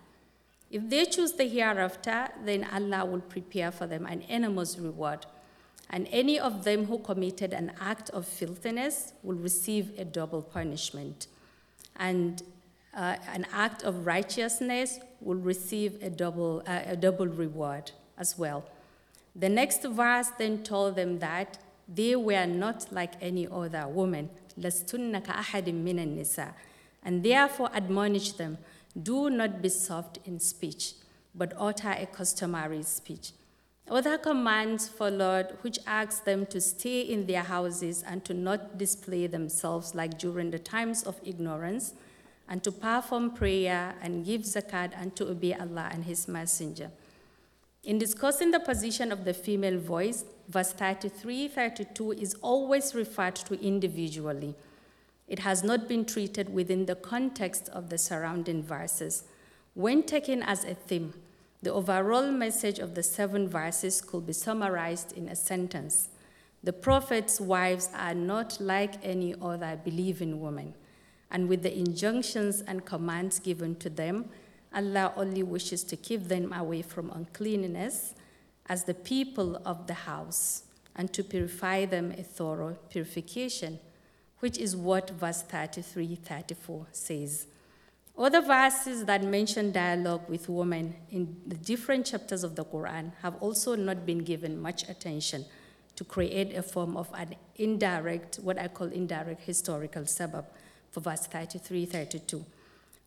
If 0.71 0.89
they 0.89 1.05
choose 1.05 1.34
the 1.34 1.47
hereafter, 1.47 2.30
then 2.43 2.67
Allah 2.74 3.05
will 3.05 3.21
prepare 3.21 3.71
for 3.71 3.86
them 3.86 4.05
an 4.05 4.21
enormous 4.24 4.78
reward 4.78 5.26
and 5.93 6.07
any 6.11 6.39
of 6.39 6.63
them 6.63 6.86
who 6.86 6.97
committed 6.97 7.53
an 7.53 7.71
act 7.80 8.09
of 8.09 8.26
filthiness 8.26 9.13
will 9.21 9.36
receive 9.36 9.91
a 9.99 10.03
double 10.03 10.41
punishment. 10.41 11.28
And 11.95 12.41
uh, 12.96 13.18
an 13.32 13.46
act 13.52 13.84
of 13.84 14.06
righteousness 14.06 15.00
will 15.22 15.38
receive 15.38 16.02
a 16.02 16.10
double, 16.10 16.64
uh, 16.68 16.82
a 16.86 16.96
double 16.96 17.28
reward 17.28 17.91
as 18.18 18.38
well. 18.38 18.64
The 19.36 19.50
next 19.50 19.84
verse 19.84 20.30
then 20.38 20.64
told 20.64 20.96
them 20.96 21.20
that 21.20 21.58
they 21.88 22.16
were 22.16 22.46
not 22.46 22.91
like 22.91 23.14
any 23.22 23.48
other 23.48 23.88
woman, 23.88 24.30
and 27.06 27.24
therefore 27.24 27.70
admonished 27.74 28.38
them, 28.38 28.58
do 29.02 29.30
not 29.30 29.62
be 29.62 29.70
soft 29.70 30.20
in 30.26 30.39
speech, 30.39 30.94
but 31.34 31.54
utter 31.58 31.96
a 31.98 32.06
customary 32.06 32.84
speech 32.84 33.32
other 33.89 34.18
commands 34.18 34.88
followed, 34.88 35.58
which 35.62 35.78
asked 35.86 36.26
them 36.26 36.46
to 36.48 36.62
stay 36.62 37.02
in 37.02 37.26
their 37.26 37.44
houses 37.44 38.04
and 38.04 38.24
to 38.26 38.34
not 38.34 38.78
display 38.78 39.28
themselves 39.28 39.94
like 39.94 40.18
during 40.18 40.52
the 40.52 40.60
times 40.60 41.04
of 41.04 41.20
ignorance, 41.24 41.94
and 42.54 42.64
to 42.64 42.72
perform 42.72 43.32
prayer 43.32 43.95
and 44.04 44.24
give 44.24 44.41
zakat 44.41 44.91
and 44.95 45.16
to 45.16 45.28
obey 45.28 45.56
Allah 45.56 45.89
and 45.91 46.06
His 46.06 46.28
Messenger. 46.28 46.91
In 47.84 47.97
discussing 47.97 48.51
the 48.51 48.60
position 48.60 49.12
of 49.12 49.26
the 49.26 49.34
female 49.34 49.80
voice, 49.80 50.24
verse 50.47 50.72
33 50.72 51.47
32 51.47 52.12
is 52.12 52.36
always 52.43 52.93
referred 52.93 53.34
to 53.38 53.60
individually. 53.60 54.54
It 55.28 55.39
has 55.39 55.64
not 55.64 55.88
been 55.88 56.06
treated 56.06 56.54
within 56.54 56.86
the 56.86 56.93
context 56.93 57.70
of 57.70 57.89
the 57.89 57.97
surrounding 57.97 58.62
verses. 58.62 59.24
When 59.74 60.04
taken 60.04 60.43
as 60.43 60.64
a 60.64 60.76
theme, 60.76 61.16
the 61.64 61.74
overall 61.74 62.32
message 62.32 62.78
of 62.78 62.93
the 62.93 63.01
seven 63.01 63.49
verses 63.49 63.99
could 63.99 64.28
be 64.28 64.34
summarized 64.34 65.12
in 65.14 65.28
a 65.28 65.36
sentence 65.36 66.10
The 66.64 66.72
prophet's 66.72 67.41
wives 67.41 67.89
are 67.95 68.14
not 68.14 68.62
like 68.62 69.04
any 69.04 69.34
other 69.41 69.80
believing 69.84 70.39
woman, 70.39 70.76
and 71.34 71.49
with 71.49 71.63
the 71.63 71.75
injunctions 71.75 72.61
and 72.61 72.86
commands 72.86 73.39
given 73.39 73.75
to 73.77 73.89
them, 73.89 74.29
Allah 74.73 75.11
only 75.17 75.43
wishes 75.43 75.84
to 75.86 75.97
keep 75.97 76.27
them 76.27 76.53
away 76.53 76.84
from 76.84 77.09
uncleanness 77.09 78.13
as 78.67 78.84
the 78.84 78.93
people 78.93 79.61
of 79.65 79.88
the 79.88 79.93
house 79.93 80.63
and 80.95 81.11
to 81.11 81.23
purify 81.23 81.86
them 81.86 82.13
a 82.17 82.23
thorough 82.23 82.77
purification, 82.89 83.79
which 84.39 84.59
is 84.59 84.75
what 84.75 85.09
verse 85.09 85.41
33 85.41 86.15
34 86.15 86.88
says. 86.91 87.47
Other 88.15 88.41
verses 88.41 89.05
that 89.05 89.23
mention 89.23 89.71
dialogue 89.71 90.29
with 90.29 90.47
women 90.47 90.95
in 91.09 91.36
the 91.47 91.55
different 91.55 92.05
chapters 92.05 92.43
of 92.43 92.55
the 92.55 92.63
Quran 92.63 93.11
have 93.23 93.36
also 93.41 93.75
not 93.75 94.05
been 94.05 94.19
given 94.19 94.61
much 94.61 94.88
attention 94.88 95.45
to 95.95 96.03
create 96.03 96.55
a 96.55 96.61
form 96.61 96.95
of 96.95 97.09
an 97.15 97.36
indirect, 97.55 98.36
what 98.36 98.59
I 98.59 98.67
call 98.67 98.88
indirect 98.88 99.41
historical 99.41 100.03
sabab 100.03 100.45
for 100.94 101.02
verse 101.02 101.26
33 101.26 101.88
32. 101.88 102.46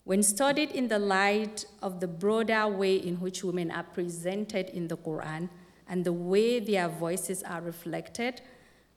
When 0.04 0.22
studied 0.22 0.70
in 0.72 0.88
the 0.88 0.98
light 0.98 1.64
of 1.82 2.00
the 2.00 2.08
broader 2.08 2.68
way 2.68 2.96
in 2.96 3.20
which 3.20 3.42
women 3.42 3.70
are 3.70 3.84
presented 3.84 4.68
in 4.70 4.88
the 4.88 4.96
Quran 4.96 5.48
and 5.88 6.04
the 6.04 6.12
way 6.12 6.60
their 6.60 6.88
voices 6.88 7.42
are 7.44 7.60
reflected, 7.60 8.40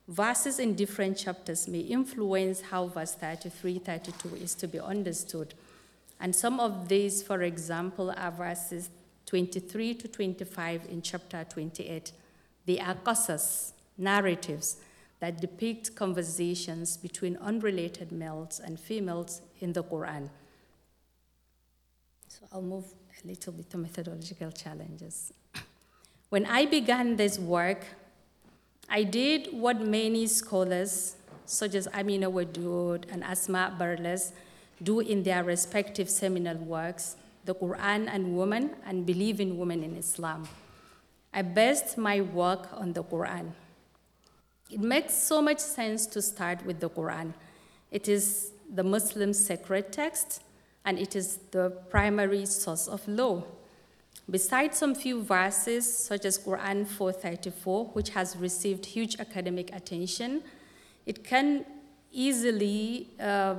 verses 0.08 0.60
in 0.60 0.76
different 0.76 1.18
chapters 1.18 1.68
may 1.68 1.80
influence 1.80 2.62
how 2.62 2.88
verse 2.88 3.14
33 3.14 3.80
32 3.80 4.36
is 4.36 4.56
to 4.56 4.68
be 4.68 4.80
understood. 4.80 5.54
And 6.20 6.36
some 6.36 6.60
of 6.60 6.90
these, 6.90 7.24
for 7.24 7.44
example, 7.44 8.12
are 8.18 8.32
verses 8.32 8.90
23 9.28 9.94
to 9.94 10.08
25 10.08 10.82
in 10.90 11.04
chapter 11.04 11.46
28. 11.48 12.12
They 12.66 12.80
are 12.80 12.96
qasas, 12.96 13.74
narratives, 13.98 14.78
that 15.20 15.42
depict 15.42 15.96
conversations 15.96 16.98
between 16.98 17.38
unrelated 17.38 18.12
males 18.12 18.62
and 18.64 18.80
females 18.80 19.42
in 19.60 19.74
the 19.74 19.84
Quran. 19.84 20.30
So 22.28 22.48
I'll 22.54 22.62
move 22.62 22.86
a 23.24 23.28
little 23.28 23.54
bit 23.54 23.70
to 23.72 23.78
methodological 23.78 24.52
challenges. 24.52 25.34
When 26.30 26.46
I 26.46 26.66
began 26.66 27.16
this 27.16 27.38
work, 27.40 27.86
I 28.88 29.04
did 29.04 29.50
what 29.52 29.82
many 29.82 30.28
scholars, 30.28 31.16
such 31.46 31.76
as 31.76 31.88
Amina 31.88 32.32
Wadud 32.32 33.06
and 33.12 33.24
Asma 33.24 33.76
Barlas, 33.80 34.32
do 34.82 35.00
in 35.00 35.24
their 35.24 35.44
respective 35.44 36.10
seminal 36.10 36.58
works, 36.58 37.18
The 37.46 37.56
Quran 37.56 38.08
and 38.08 38.38
Women 38.38 38.72
and 38.86 39.06
Believing 39.06 39.58
Women 39.58 39.84
in 39.84 39.96
Islam. 39.96 40.48
I 41.34 41.42
based 41.42 41.98
my 41.98 42.22
work 42.22 42.70
on 42.74 42.94
the 42.94 43.04
Quran. 43.04 43.52
It 44.70 44.80
makes 44.80 45.16
so 45.16 45.42
much 45.42 45.60
sense 45.60 46.06
to 46.08 46.22
start 46.22 46.64
with 46.66 46.80
the 46.80 46.90
Quran. 46.90 47.34
It 47.92 48.08
is 48.08 48.52
the 48.72 48.84
Muslim 48.84 49.34
sacred 49.34 49.92
text, 49.92 50.44
and 50.86 51.00
it 51.00 51.16
is 51.16 51.40
the 51.52 51.72
primary 51.90 52.46
source 52.46 52.88
of 52.88 53.08
law. 53.08 53.44
Besides 54.30 54.78
some 54.78 54.94
few 54.94 55.24
verses, 55.24 55.92
such 55.92 56.24
as 56.24 56.38
Quran 56.38 56.86
434, 56.86 57.86
which 57.94 58.10
has 58.12 58.36
received 58.38 58.86
huge 58.86 59.20
academic 59.20 59.74
attention, 59.76 60.44
it 61.08 61.24
can 61.24 61.66
easily 62.12 63.08
uh, 63.20 63.56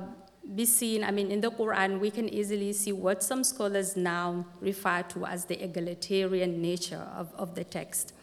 be 0.55 0.65
seen, 0.65 1.03
I 1.03 1.11
mean, 1.11 1.29
in 1.29 1.41
the 1.41 1.51
Quran, 1.51 1.99
we 1.99 2.09
can 2.09 2.29
easily 2.29 2.71
see 2.71 2.93
what 2.93 3.21
some 3.21 3.43
scholars 3.43 3.97
now 3.97 4.45
refer 4.61 5.03
to 5.09 5.25
as 5.25 5.43
the 5.43 5.61
egalitarian 5.61 6.61
nature 6.61 7.05
of, 7.15 7.33
of 7.35 7.53
the 7.55 7.65
text. 7.65 8.13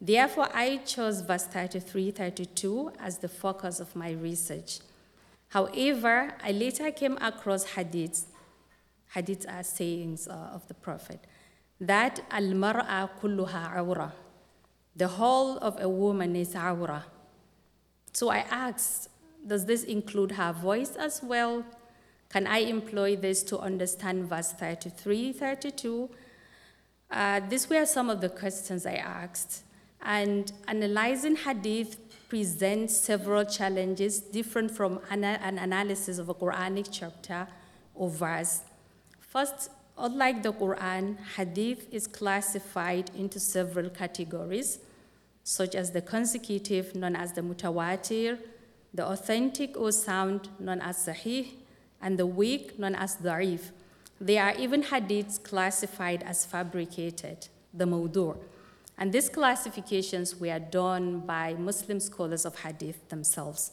Therefore, 0.00 0.48
I 0.54 0.78
chose 0.78 1.20
verse 1.20 1.44
33 1.46 2.10
32 2.10 2.92
as 2.98 3.18
the 3.18 3.28
focus 3.28 3.80
of 3.80 3.94
my 3.94 4.12
research. 4.12 4.80
However, 5.48 6.32
I 6.42 6.52
later 6.52 6.90
came 6.90 7.18
across 7.20 7.64
hadiths, 7.72 8.26
hadiths 9.14 9.46
are 9.52 9.62
sayings 9.62 10.26
uh, 10.26 10.50
of 10.54 10.66
the 10.68 10.74
Prophet, 10.74 11.26
that 11.80 12.20
al 12.30 12.54
mar'a 12.54 13.10
kulluha 13.20 13.76
awra, 13.76 14.12
the 14.96 15.08
whole 15.08 15.58
of 15.58 15.78
a 15.80 15.88
woman 15.88 16.34
is 16.36 16.54
awra, 16.54 17.04
So 18.12 18.30
I 18.30 18.38
asked, 18.50 19.08
does 19.46 19.66
this 19.66 19.84
include 19.84 20.32
her 20.32 20.52
voice 20.52 20.96
as 20.96 21.22
well? 21.22 21.64
Can 22.30 22.46
I 22.46 22.58
employ 22.58 23.16
this 23.16 23.42
to 23.44 23.58
understand 23.58 24.28
verse 24.28 24.52
33, 24.52 25.32
32? 25.32 26.08
Uh, 27.10 27.40
these 27.48 27.68
were 27.68 27.84
some 27.84 28.08
of 28.08 28.20
the 28.20 28.28
questions 28.28 28.86
I 28.86 28.94
asked. 28.94 29.64
And 30.02 30.52
analyzing 30.66 31.36
hadith 31.36 31.96
presents 32.28 32.96
several 32.96 33.44
challenges 33.44 34.20
different 34.20 34.70
from 34.70 35.00
ana- 35.10 35.40
an 35.42 35.58
analysis 35.58 36.18
of 36.18 36.28
a 36.28 36.34
Quranic 36.34 36.88
chapter 36.90 37.46
or 37.94 38.08
verse. 38.08 38.62
First, 39.20 39.70
unlike 39.98 40.42
the 40.42 40.52
Quran, 40.52 41.18
hadith 41.36 41.92
is 41.92 42.06
classified 42.06 43.10
into 43.16 43.38
several 43.38 43.90
categories, 43.90 44.78
such 45.44 45.74
as 45.74 45.90
the 45.90 46.00
consecutive, 46.00 46.94
known 46.94 47.16
as 47.16 47.32
the 47.32 47.42
mutawatir, 47.42 48.38
the 48.94 49.04
authentic 49.04 49.76
or 49.76 49.92
sound, 49.92 50.48
known 50.58 50.80
as 50.80 50.96
sahih, 51.06 51.48
and 52.00 52.18
the 52.18 52.26
weak, 52.26 52.78
known 52.78 52.94
as 52.94 53.16
da'if. 53.16 53.70
There 54.20 54.42
are 54.42 54.54
even 54.54 54.82
hadiths 54.84 55.42
classified 55.42 56.22
as 56.22 56.44
fabricated, 56.44 57.48
the 57.74 57.84
mawdur. 57.84 58.36
And 59.00 59.12
these 59.12 59.30
classifications 59.30 60.36
were 60.38 60.58
done 60.58 61.20
by 61.20 61.54
Muslim 61.54 61.98
scholars 62.00 62.44
of 62.44 62.60
hadith 62.60 63.08
themselves. 63.08 63.72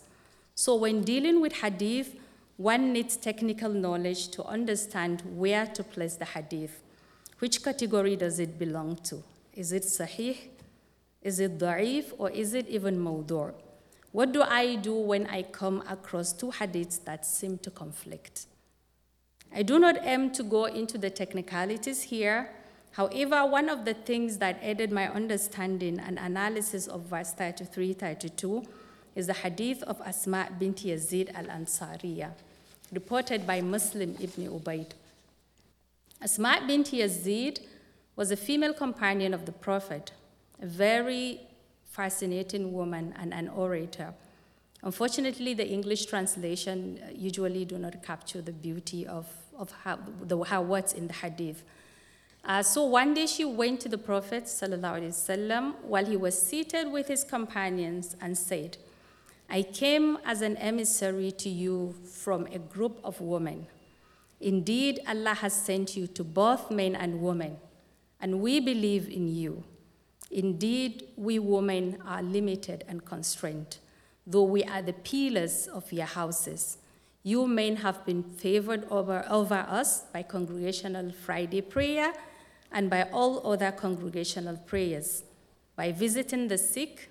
So 0.55 0.75
when 0.75 1.03
dealing 1.03 1.41
with 1.41 1.53
hadith, 1.53 2.15
one 2.55 2.93
needs 2.93 3.17
technical 3.17 3.69
knowledge 3.69 4.29
to 4.29 4.43
understand 4.45 5.21
where 5.35 5.67
to 5.67 5.83
place 5.83 6.15
the 6.15 6.25
hadith. 6.25 6.81
Which 7.39 7.61
category 7.61 8.15
does 8.15 8.39
it 8.39 8.57
belong 8.57 8.95
to? 9.03 9.21
Is 9.53 9.73
it 9.73 9.83
sahih? 9.83 10.37
Is 11.21 11.39
it 11.41 11.59
da'if? 11.59 12.13
Or 12.17 12.31
is 12.31 12.53
it 12.53 12.67
even 12.69 12.97
mawdur'? 12.97 13.53
What 14.13 14.31
do 14.31 14.41
I 14.41 14.75
do 14.75 14.95
when 14.95 15.27
I 15.27 15.43
come 15.43 15.83
across 15.89 16.31
two 16.31 16.51
hadiths 16.51 17.03
that 17.03 17.25
seem 17.25 17.57
to 17.59 17.69
conflict? 17.69 18.45
I 19.53 19.61
do 19.61 19.77
not 19.77 19.97
aim 20.03 20.31
to 20.31 20.43
go 20.43 20.65
into 20.65 20.97
the 20.97 21.09
technicalities 21.09 22.03
here. 22.03 22.49
However, 22.97 23.45
one 23.45 23.69
of 23.69 23.85
the 23.85 23.93
things 23.93 24.39
that 24.39 24.57
aided 24.63 24.91
my 24.91 25.07
understanding 25.07 25.99
and 25.99 26.17
analysis 26.17 26.87
of 26.87 27.01
verse 27.01 27.31
33 27.31 27.93
32 27.93 28.63
is 29.13 29.27
the 29.27 29.33
hadith 29.33 29.83
of 29.83 30.01
Asma 30.01 30.49
bint 30.57 30.77
Yazid 30.77 31.31
al 31.35 31.45
Ansariya, 31.45 32.31
reported 32.91 33.45
by 33.45 33.61
Muslim 33.61 34.15
ibn 34.19 34.49
Ubaid. 34.49 34.93
Asma 36.23 36.63
bint 36.65 36.87
Yazid 36.87 37.59
was 38.15 38.31
a 38.31 38.35
female 38.35 38.73
companion 38.73 39.31
of 39.31 39.45
the 39.45 39.51
Prophet, 39.51 40.11
a 40.59 40.65
very 40.65 41.41
fascinating 41.91 42.73
woman 42.73 43.13
and 43.19 43.31
an 43.31 43.47
orator. 43.49 44.11
Unfortunately, 44.81 45.53
the 45.53 45.67
English 45.67 46.07
translation 46.07 46.99
uh, 47.03 47.11
usually 47.13 47.63
do 47.63 47.77
not 47.77 48.01
capture 48.01 48.41
the 48.41 48.53
beauty 48.53 49.05
of, 49.05 49.27
of 49.55 49.69
how, 49.83 49.99
the, 50.23 50.41
how 50.45 50.73
in 50.73 51.05
the 51.05 51.13
hadith. 51.13 51.61
Uh, 52.46 52.60
so 52.62 52.84
one 52.84 53.14
day 53.14 53.26
she 53.26 53.44
went 53.44 53.80
to 53.80 53.88
the 53.88 53.98
Prophet 53.98 54.44
وسلم, 54.44 55.74
while 55.82 56.04
he 56.04 56.16
was 56.16 56.40
seated 56.40 56.90
with 56.90 57.06
his 57.06 57.22
companions 57.22 58.16
and 58.20 58.36
said, 58.36 58.78
I 59.48 59.62
came 59.62 60.18
as 60.24 60.42
an 60.42 60.56
emissary 60.56 61.30
to 61.32 61.48
you 61.48 61.94
from 62.04 62.46
a 62.46 62.58
group 62.58 62.98
of 63.04 63.20
women. 63.20 63.68
Indeed, 64.40 64.98
Allah 65.06 65.34
has 65.34 65.52
sent 65.52 65.96
you 65.96 66.08
to 66.08 66.24
both 66.24 66.70
men 66.70 66.96
and 66.96 67.20
women, 67.20 67.58
and 68.20 68.40
we 68.40 68.58
believe 68.58 69.08
in 69.08 69.28
you. 69.28 69.62
Indeed, 70.32 71.10
we 71.16 71.38
women 71.38 71.98
are 72.04 72.22
limited 72.22 72.82
and 72.88 73.04
constrained, 73.04 73.78
though 74.26 74.42
we 74.42 74.64
are 74.64 74.82
the 74.82 74.94
pillars 74.94 75.68
of 75.68 75.92
your 75.92 76.06
houses. 76.06 76.78
You 77.22 77.46
men 77.46 77.76
have 77.76 78.04
been 78.04 78.24
favored 78.24 78.84
over, 78.90 79.24
over 79.30 79.64
us 79.68 80.00
by 80.12 80.24
congregational 80.24 81.12
Friday 81.12 81.60
prayer 81.60 82.12
and 82.71 82.89
by 82.89 83.03
all 83.11 83.45
other 83.51 83.71
congregational 83.71 84.57
prayers, 84.57 85.23
by 85.75 85.91
visiting 85.91 86.47
the 86.47 86.57
sick, 86.57 87.09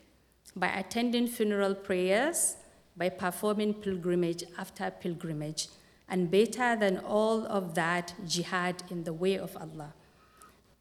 by 0.54 0.68
attending 0.68 1.26
funeral 1.26 1.74
prayers, 1.74 2.57
by 2.96 3.09
performing 3.09 3.74
pilgrimage 3.74 4.44
after 4.59 4.90
pilgrimage, 4.90 5.68
and 6.09 6.30
better 6.30 6.76
than 6.76 6.98
all 6.98 7.46
of 7.46 7.74
that, 7.74 8.14
jihad 8.26 8.82
in 8.90 9.04
the 9.04 9.12
way 9.12 9.36
of 9.36 9.57
Allah. 9.57 9.92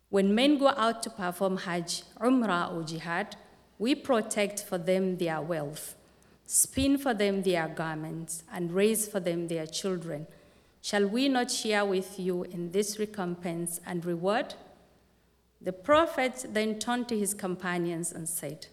When 0.10 0.34
men 0.34 0.58
go 0.58 0.70
out 0.70 1.04
to 1.04 1.10
perform 1.10 1.58
Hajj, 1.58 2.04
Umrah, 2.22 2.74
or 2.74 2.84
Jihad, 2.84 3.36
we 3.78 3.96
protect 3.96 4.64
for 4.64 4.78
them 4.78 5.18
their 5.18 5.42
wealth, 5.42 5.96
spin 6.46 6.98
for 6.98 7.14
them 7.14 7.42
their 7.42 7.68
garments, 7.68 8.44
and 8.54 8.72
raise 8.72 9.08
for 9.08 9.20
them 9.20 9.48
their 9.48 9.66
children. 9.66 10.28
Shall 10.82 11.08
we 11.08 11.28
not 11.28 11.52
share 11.52 11.84
with 11.84 12.20
you 12.20 12.44
in 12.44 12.72
this 12.72 13.00
recompense 13.00 13.82
and 13.86 14.06
reward? 14.06 14.54
The 15.66 15.74
prophet 15.74 16.46
then 16.50 16.78
turned 16.78 17.10
to 17.10 17.18
his 17.18 17.34
companions 17.34 18.12
and 18.12 18.30
said, 18.30 18.68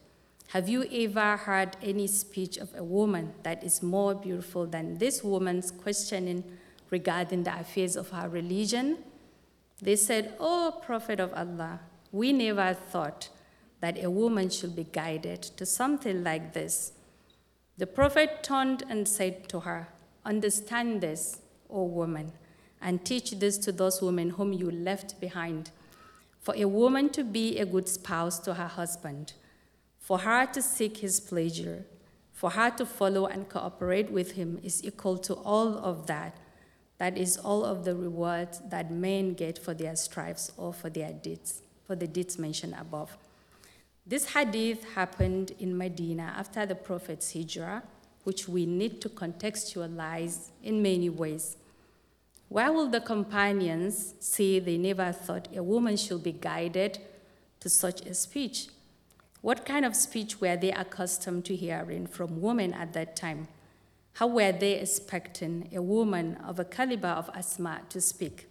Have 0.49 0.69
you 0.69 0.85
ever 0.93 1.39
heard 1.39 1.75
any 1.83 2.07
speech 2.07 2.59
of 2.59 2.75
a 2.77 2.85
woman 2.85 3.33
that 3.45 3.65
is 3.65 3.83
more 3.83 4.15
beautiful 4.15 4.67
than 4.67 4.99
this 4.99 5.25
woman's 5.25 5.71
questioning 5.71 6.45
regarding 6.91 7.45
the 7.45 7.59
affairs 7.59 7.97
of 7.97 8.11
her 8.11 8.29
religion? 8.29 8.99
They 9.81 9.97
said, 9.97 10.35
Oh, 10.39 10.83
Prophet 10.85 11.19
of 11.19 11.33
Allah, 11.33 11.81
we 12.13 12.31
never 12.31 12.75
thought 12.75 13.31
that 13.81 14.05
a 14.05 14.11
woman 14.11 14.51
should 14.51 14.77
be 14.77 14.85
guided 14.85 15.41
to 15.43 15.65
something 15.65 16.23
like 16.23 16.53
this. 16.53 16.93
The 17.79 17.87
Prophet 17.87 18.43
turned 18.43 18.85
and 18.91 19.09
said 19.09 19.49
to 19.49 19.61
her, 19.61 19.89
Understand 20.27 21.01
this, 21.01 21.41
O 21.71 21.85
woman, 21.85 22.33
and 22.83 23.03
teach 23.03 23.31
this 23.31 23.57
to 23.59 23.73
those 23.73 24.03
women 24.03 24.29
whom 24.29 24.53
you 24.53 24.71
left 24.71 25.19
behind. 25.19 25.71
For 26.43 26.55
a 26.57 26.67
woman 26.67 27.09
to 27.11 27.25
be 27.25 27.59
a 27.59 27.65
good 27.65 27.89
spouse 27.89 28.39
to 28.41 28.55
her 28.55 28.67
husband, 28.67 29.33
for 29.99 30.19
her 30.19 30.45
to 30.47 30.61
seek 30.61 30.99
his 30.99 31.21
pleasure, 31.21 31.87
for 32.33 32.51
her 32.51 32.71
to 32.71 32.85
follow 32.85 33.27
and 33.27 33.49
cooperate 33.49 34.11
with 34.11 34.33
him 34.33 34.61
is 34.63 34.85
equal 34.85 35.17
to 35.19 35.35
all 35.35 35.79
of 35.79 36.07
that 36.09 36.37
that 37.03 37.19
is 37.19 37.37
all 37.37 37.65
of 37.65 37.85
the 37.85 37.97
rewards 37.97 38.61
that 38.71 38.93
men 38.93 39.35
get 39.35 39.59
for 39.59 39.75
their 39.75 39.97
stripes 39.97 40.53
or 40.57 40.73
for 40.73 40.89
their 40.89 41.13
deeds, 41.13 41.61
for 41.85 41.97
the 41.97 42.07
deeds 42.07 42.39
mentioned 42.39 42.77
above. 42.79 43.17
This 44.07 44.33
hadith 44.33 44.85
happened 44.95 45.51
in 45.59 45.77
Medina 45.77 46.33
after 46.39 46.65
the 46.65 46.77
Prophet's 46.77 47.33
hijrah, 47.33 47.83
which 48.23 48.49
we 48.49 48.67
need 48.67 49.01
to 49.01 49.09
contextualize 49.09 50.51
in 50.63 50.81
many 50.81 51.09
ways. 51.09 51.57
Why 52.53 52.69
will 52.69 52.89
the 52.89 53.01
companions 53.01 54.13
say 54.21 54.59
they 54.59 54.77
never 54.77 55.11
thought 55.11 55.49
a 55.57 55.63
woman 55.63 55.97
should 55.97 56.23
be 56.23 56.33
guided 56.33 56.99
to 57.61 57.71
such 57.71 58.03
a 58.03 58.13
speech? 58.13 58.67
What 59.41 59.65
kind 59.65 59.87
of 59.87 59.97
speech 59.97 60.39
were 60.39 60.55
they 60.55 60.71
accustomed 60.71 61.47
to 61.47 61.57
hearing 61.57 62.07
from 62.07 62.43
women 62.43 62.75
at 62.75 62.93
that 62.93 63.17
time? 63.17 63.49
How 64.13 64.27
were 64.27 64.53
they 64.53 64.75
expecting 64.81 65.71
a 65.75 65.81
woman 65.81 66.37
of 66.45 66.61
a 66.61 66.67
caliber 66.67 67.09
of 67.09 67.31
Asma 67.35 67.81
to 67.89 68.03
speak? 68.03 68.51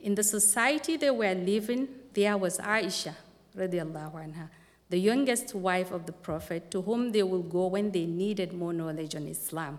In 0.00 0.14
the 0.14 0.24
society 0.24 0.96
they 0.96 1.10
were 1.10 1.34
living, 1.34 1.88
there 2.14 2.38
was 2.38 2.56
Aisha, 2.56 3.12
radiallahu 3.54 4.14
anha, 4.14 4.48
the 4.88 4.98
youngest 4.98 5.54
wife 5.54 5.90
of 5.90 6.06
the 6.06 6.12
Prophet, 6.12 6.70
to 6.70 6.80
whom 6.80 7.12
they 7.12 7.22
would 7.22 7.50
go 7.50 7.66
when 7.66 7.90
they 7.90 8.06
needed 8.06 8.54
more 8.54 8.72
knowledge 8.72 9.14
on 9.14 9.26
Islam. 9.26 9.78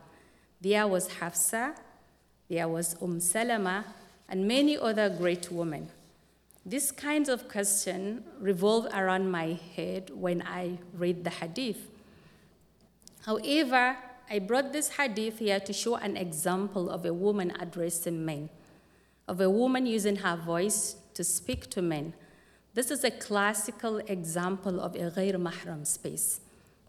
There 0.61 0.85
was 0.85 1.07
Hafsa, 1.07 1.73
there 2.51 2.67
was 2.67 2.97
Umm 3.01 3.21
Salama, 3.21 3.85
and 4.27 4.45
many 4.45 4.77
other 4.77 5.09
great 5.09 5.49
women. 5.49 5.87
These 6.65 6.91
kinds 6.91 7.29
of 7.29 7.47
questions 7.47 8.23
revolve 8.41 8.87
around 8.93 9.31
my 9.31 9.57
head 9.75 10.11
when 10.13 10.41
I 10.41 10.77
read 10.93 11.23
the 11.23 11.29
hadith. 11.29 11.89
However, 13.25 13.95
I 14.29 14.39
brought 14.39 14.73
this 14.73 14.89
hadith 14.89 15.39
here 15.39 15.61
to 15.61 15.71
show 15.71 15.95
an 15.95 16.17
example 16.17 16.89
of 16.89 17.05
a 17.05 17.13
woman 17.13 17.53
addressing 17.57 18.25
men, 18.25 18.49
of 19.29 19.39
a 19.39 19.49
woman 19.49 19.85
using 19.85 20.17
her 20.17 20.35
voice 20.35 20.97
to 21.13 21.23
speak 21.23 21.69
to 21.69 21.81
men. 21.81 22.13
This 22.73 22.91
is 22.91 23.05
a 23.05 23.11
classical 23.11 23.99
example 23.99 24.81
of 24.81 24.95
a 24.95 25.09
ghair 25.09 25.35
mahram 25.35 25.87
space. 25.87 26.41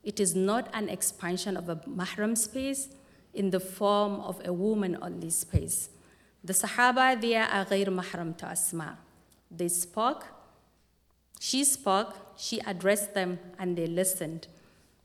It 0.03 0.19
is 0.19 0.35
not 0.35 0.69
an 0.75 0.89
expansion 0.89 1.57
of 1.57 1.69
a 1.69 1.77
mahram 1.77 2.37
space 2.37 2.89
in 3.35 3.51
the 3.51 3.61
form 3.61 4.21
of 4.21 4.41
a 4.45 4.53
woman 4.53 4.99
only 5.01 5.31
space. 5.31 5.91
The 6.45 6.53
Sahaba 6.53 7.21
there 7.21 7.45
are 7.45 7.65
ghair 7.65 7.87
mahram 7.87 8.37
to 8.39 8.47
Asma. 8.47 8.99
They 9.51 9.69
spoke, 9.69 10.27
she 11.39 11.65
spoke, 11.65 12.15
she 12.37 12.61
addressed 12.61 13.15
them, 13.15 13.39
and 13.59 13.77
they 13.77 13.87
listened. 13.87 14.47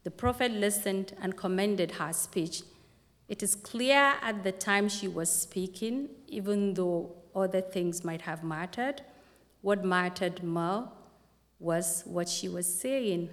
The 0.03 0.11
prophet 0.11 0.51
listened 0.51 1.13
and 1.21 1.36
commended 1.36 1.91
her 1.91 2.13
speech. 2.13 2.61
It 3.28 3.43
is 3.43 3.55
clear 3.55 4.15
at 4.21 4.43
the 4.43 4.51
time 4.51 4.88
she 4.88 5.07
was 5.07 5.30
speaking, 5.30 6.09
even 6.28 6.75
though 6.75 7.11
other 7.36 7.61
things 7.61 8.03
might 8.03 8.21
have 8.21 8.43
mattered, 8.43 9.01
what 9.61 9.84
mattered 9.84 10.43
more 10.43 10.89
was 11.59 12.03
what 12.05 12.30
she 12.30 12.47
was 12.47 12.65
saying. 12.65 13.30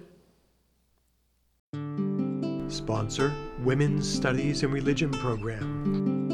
Sponsor 2.75 3.33
Women's 3.59 4.11
Studies 4.11 4.63
and 4.63 4.73
Religion 4.73 5.09
Program. 5.11 6.25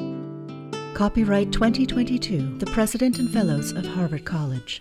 Copyright 0.95 1.51
2022, 1.51 2.57
the 2.57 2.65
President 2.67 3.19
and 3.19 3.29
Fellows 3.29 3.71
of 3.71 3.85
Harvard 3.85 4.25
College. 4.25 4.79